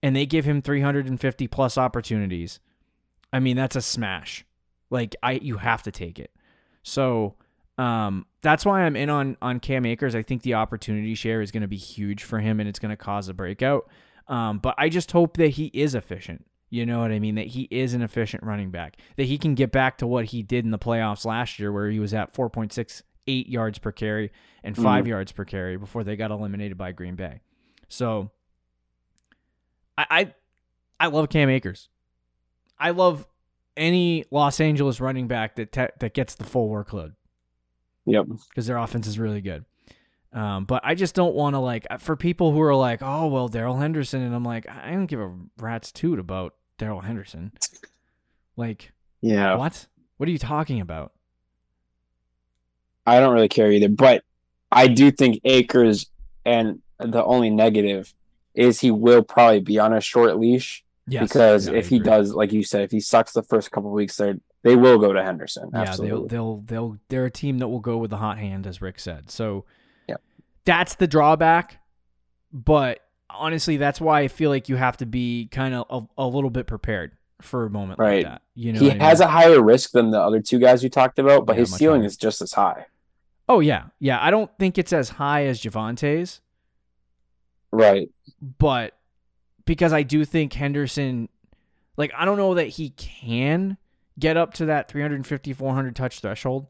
and 0.03 0.15
they 0.17 0.27
give 0.27 0.45
him 0.45 0.63
350 0.63 1.47
plus 1.49 1.77
opportunities, 1.77 2.61
I 3.33 3.41
mean 3.41 3.57
that's 3.57 3.77
a 3.77 3.83
smash. 3.83 4.45
Like 4.91 5.15
I, 5.23 5.33
you 5.33 5.59
have 5.59 5.83
to 5.85 5.91
take 5.93 6.19
it. 6.19 6.31
So. 6.83 7.37
Um, 7.79 8.27
that's 8.43 8.67
why 8.67 8.83
I'm 8.83 8.95
in 8.95 9.09
on 9.09 9.39
on 9.41 9.59
Cam 9.59 9.87
Akers. 9.87 10.15
I 10.15 10.23
think 10.23 10.43
the 10.43 10.53
opportunity 10.53 11.15
share 11.15 11.41
is 11.41 11.51
going 11.51 11.63
to 11.63 11.69
be 11.69 11.79
huge 11.79 12.23
for 12.25 12.39
him, 12.39 12.61
and 12.61 12.69
it's 12.69 12.79
going 12.79 12.91
to 12.91 12.97
cause 12.97 13.29
a 13.31 13.33
breakout. 13.33 13.89
Um, 14.31 14.59
but 14.61 14.75
I 14.79 14.89
just 14.89 15.11
hope 15.13 15.37
that 15.37 15.49
he 15.49 15.67
is 15.75 15.95
efficient. 15.95 16.47
You 16.71 16.87
know 16.87 17.01
what 17.01 17.11
I 17.11 17.19
mean? 17.19 17.35
That 17.35 17.49
he 17.49 17.63
is 17.71 17.95
an 17.95 18.01
efficient 18.03 18.45
running 18.45 18.71
back. 18.71 18.97
That 19.17 19.25
he 19.25 19.37
can 19.39 19.55
get 19.57 19.73
back 19.73 19.99
to 19.99 20.07
what 20.07 20.27
he 20.27 20.43
did 20.45 20.65
in 20.65 20.71
the 20.71 20.79
playoffs 20.79 21.25
last 21.25 21.59
year, 21.59 21.73
where 21.73 21.91
he 21.91 21.99
was 21.99 22.15
at 22.15 22.33
4.68 22.33 23.03
yards 23.49 23.79
per 23.81 23.91
carry 23.93 24.31
and 24.63 24.77
5 24.77 25.05
Mhm. 25.05 25.09
yards 25.09 25.33
per 25.33 25.45
carry 25.45 25.77
before 25.77 26.05
they 26.05 26.15
got 26.15 26.31
eliminated 26.31 26.79
by 26.79 26.93
Green 26.93 27.17
Bay. 27.17 27.41
So 27.89 28.31
I 29.99 30.07
I, 30.11 30.35
I 31.01 31.07
love 31.09 31.29
Cam 31.29 31.49
Akers. 31.51 31.89
I 32.79 32.91
love 32.91 33.27
any 33.77 34.25
Los 34.31 34.61
Angeles 34.61 35.01
running 35.01 35.27
back 35.27 35.57
that 35.57 35.73
te- 35.73 35.89
that 35.99 36.15
gets 36.15 36.37
the 36.37 36.45
full 36.45 36.71
workload 36.71 37.15
Yep. 38.07 38.27
because 38.49 38.67
their 38.67 38.77
offense 38.79 39.07
is 39.07 39.19
really 39.19 39.41
good. 39.41 39.65
Um, 40.33 40.65
but 40.65 40.83
I 40.85 40.95
just 40.95 41.15
don't 41.15 41.35
want 41.35 41.55
to 41.55 41.59
like 41.59 41.87
for 41.99 42.15
people 42.17 42.53
who 42.53 42.61
are 42.61 42.75
like, 42.75 43.01
oh 43.03 43.27
well, 43.27 43.49
Darrell 43.49 43.77
Henderson, 43.77 44.23
and 44.23 44.35
I'm 44.35 44.45
like, 44.45 44.69
I 44.69 44.93
don't 44.93 45.07
give 45.07 45.21
a 45.21 45.35
rat's 45.59 45.91
toot 45.91 46.19
about 46.19 46.55
Darrell 46.79 47.01
Henderson. 47.01 47.53
Like, 48.57 48.93
Yeah. 49.21 49.57
what? 49.57 49.87
What 50.19 50.29
are 50.29 50.33
you 50.33 50.39
talking 50.39 50.81
about? 50.81 51.13
I 53.07 53.19
don't 53.19 53.35
really 53.35 53.49
care 53.49 53.73
either, 53.73 53.89
but 53.89 54.23
I 54.71 54.87
do 54.87 55.11
think 55.11 55.41
Akers 55.45 56.11
and 56.45 56.81
the 56.99 57.25
only 57.25 57.51
negative 57.51 58.13
is 58.55 58.79
he 58.81 58.91
will 58.91 59.23
probably 59.23 59.61
be 59.61 59.79
on 59.79 59.93
a 59.93 60.01
short 60.01 60.39
leash 60.39 60.85
Yes. 61.09 61.23
because 61.29 61.67
Yeah, 61.67 61.75
if 61.75 61.89
he 61.89 61.99
does, 61.99 62.35
like 62.35 62.53
you 62.53 62.63
said, 62.63 62.83
if 62.83 62.91
he 62.93 63.01
sucks 63.01 63.33
the 63.33 63.43
first 63.43 63.71
couple 63.73 63.91
weeks, 63.91 64.17
they 64.17 64.35
they 64.63 64.77
will 64.77 64.99
go 64.99 65.13
to 65.13 65.25
Henderson. 65.25 65.71
Yeah, 65.73 65.97
they'll 65.97 66.27
they'll 66.29 66.57
they'll 66.59 66.99
they're 67.09 67.25
a 67.25 67.31
team 67.31 67.59
that 67.59 67.69
will 67.69 67.81
go 67.81 67.97
with 67.97 68.11
the 68.11 68.19
hot 68.19 68.39
hand, 68.39 68.67
as 68.67 68.81
Rick 68.81 69.01
said. 69.01 69.31
So. 69.31 69.65
That's 70.71 70.95
the 70.95 71.09
drawback. 71.09 71.81
But 72.53 73.01
honestly, 73.29 73.77
that's 73.77 74.01
why 74.01 74.21
I 74.21 74.29
feel 74.29 74.51
like 74.51 74.69
you 74.69 74.77
have 74.77 74.97
to 74.99 75.07
be 75.07 75.49
kind 75.51 75.75
of 75.75 76.09
a, 76.19 76.23
a 76.23 76.27
little 76.27 76.51
bit 76.51 76.67
prepared 76.69 77.13
for 77.41 77.65
a 77.67 77.71
moment 77.71 77.99
Right. 77.99 78.25
like 78.25 78.33
that. 78.35 78.43
You 78.55 78.73
know, 78.75 78.79
he 78.81 78.89
what 78.89 79.01
I 79.01 79.05
has 79.05 79.19
mean? 79.21 79.29
a 79.29 79.31
higher 79.33 79.61
risk 79.63 79.91
than 79.93 80.11
the 80.11 80.21
other 80.21 80.41
two 80.41 80.59
guys 80.61 80.85
you 80.85 80.89
talked 80.91 81.19
about, 81.19 81.45
but 81.47 81.55
Yeah, 81.57 81.61
his 81.61 81.75
ceiling 81.75 82.03
higher. 82.03 82.07
is 82.07 82.17
just 82.17 82.41
as 82.41 82.53
high. 82.53 82.87
oh 83.49 83.59
yeah, 83.61 83.87
yeah. 83.99 84.23
I 84.23 84.31
don't 84.31 84.51
think 84.59 84.79
it's 84.79 84.93
as 84.93 85.09
high 85.11 85.47
as 85.47 85.61
Javonte's, 85.61 86.41
Right. 87.73 88.09
but 88.59 88.97
because 89.65 89.93
I 89.93 90.03
do 90.03 90.25
think 90.25 90.53
Henderson, 90.53 91.29
like 91.97 92.13
I 92.17 92.25
don't 92.25 92.37
know 92.37 92.55
that 92.55 92.67
he 92.69 92.91
can 92.91 93.77
get 94.19 94.37
up 94.37 94.55
to 94.55 94.67
that 94.67 94.89
350, 94.89 95.53
400 95.53 95.97
touch 95.97 96.21
threshold. 96.21 96.67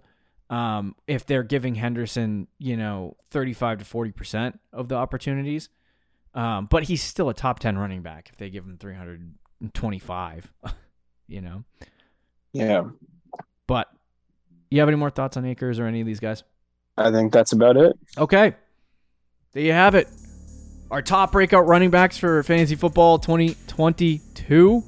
Um, 0.50 0.96
if 1.06 1.24
they're 1.24 1.44
giving 1.44 1.76
Henderson, 1.76 2.48
you 2.58 2.76
know, 2.76 3.16
35 3.30 3.78
to 3.78 3.84
40% 3.84 4.58
of 4.72 4.88
the 4.88 4.96
opportunities. 4.96 5.68
Um, 6.34 6.66
but 6.66 6.84
he's 6.84 7.02
still 7.02 7.28
a 7.28 7.34
top 7.34 7.60
10 7.60 7.78
running 7.78 8.02
back 8.02 8.28
if 8.30 8.36
they 8.36 8.50
give 8.50 8.64
him 8.64 8.76
325, 8.76 10.52
you 11.28 11.40
know. 11.40 11.64
Yeah. 12.52 12.84
But 13.66 13.88
you 14.70 14.80
have 14.80 14.88
any 14.88 14.96
more 14.96 15.10
thoughts 15.10 15.36
on 15.36 15.44
Akers 15.44 15.78
or 15.78 15.86
any 15.86 16.00
of 16.00 16.06
these 16.06 16.20
guys? 16.20 16.42
I 16.96 17.10
think 17.10 17.32
that's 17.32 17.52
about 17.52 17.76
it. 17.76 17.96
Okay. 18.18 18.54
There 19.52 19.62
you 19.62 19.72
have 19.72 19.94
it. 19.94 20.08
Our 20.90 21.02
top 21.02 21.32
breakout 21.32 21.66
running 21.66 21.90
backs 21.90 22.18
for 22.18 22.42
fantasy 22.42 22.74
football 22.74 23.18
2022. 23.18 24.84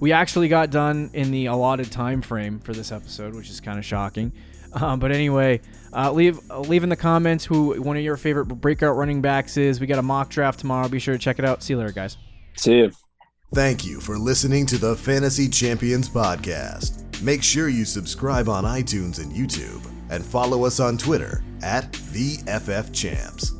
We 0.00 0.12
actually 0.12 0.48
got 0.48 0.70
done 0.70 1.10
in 1.12 1.30
the 1.30 1.46
allotted 1.46 1.90
time 1.90 2.20
frame 2.22 2.58
for 2.58 2.72
this 2.72 2.92
episode, 2.92 3.34
which 3.34 3.48
is 3.48 3.60
kind 3.60 3.78
of 3.78 3.84
shocking. 3.84 4.32
Um, 4.72 4.98
but 4.98 5.12
anyway, 5.12 5.60
uh, 5.92 6.12
leave 6.12 6.38
uh, 6.50 6.60
leave 6.60 6.82
in 6.82 6.88
the 6.88 6.96
comments 6.96 7.44
who 7.44 7.80
one 7.80 7.96
of 7.96 8.02
your 8.02 8.16
favorite 8.16 8.46
breakout 8.46 8.96
running 8.96 9.22
backs 9.22 9.56
is. 9.56 9.80
We 9.80 9.86
got 9.86 9.98
a 9.98 10.02
mock 10.02 10.28
draft 10.30 10.60
tomorrow. 10.60 10.88
Be 10.88 10.98
sure 10.98 11.14
to 11.14 11.18
check 11.18 11.38
it 11.38 11.44
out. 11.44 11.62
See 11.62 11.72
you 11.72 11.78
later, 11.78 11.92
guys. 11.92 12.16
See 12.56 12.78
you. 12.78 12.92
Thank 13.54 13.86
you 13.86 14.00
for 14.00 14.18
listening 14.18 14.66
to 14.66 14.78
the 14.78 14.96
Fantasy 14.96 15.48
Champions 15.48 16.08
Podcast. 16.08 17.04
Make 17.22 17.42
sure 17.42 17.68
you 17.68 17.84
subscribe 17.84 18.48
on 18.48 18.64
iTunes 18.64 19.22
and 19.22 19.32
YouTube 19.32 19.88
and 20.10 20.24
follow 20.24 20.64
us 20.64 20.80
on 20.80 20.98
Twitter 20.98 21.42
at 21.62 21.92
the 22.12 22.36
FF 22.46 22.92
Champs. 22.92 23.52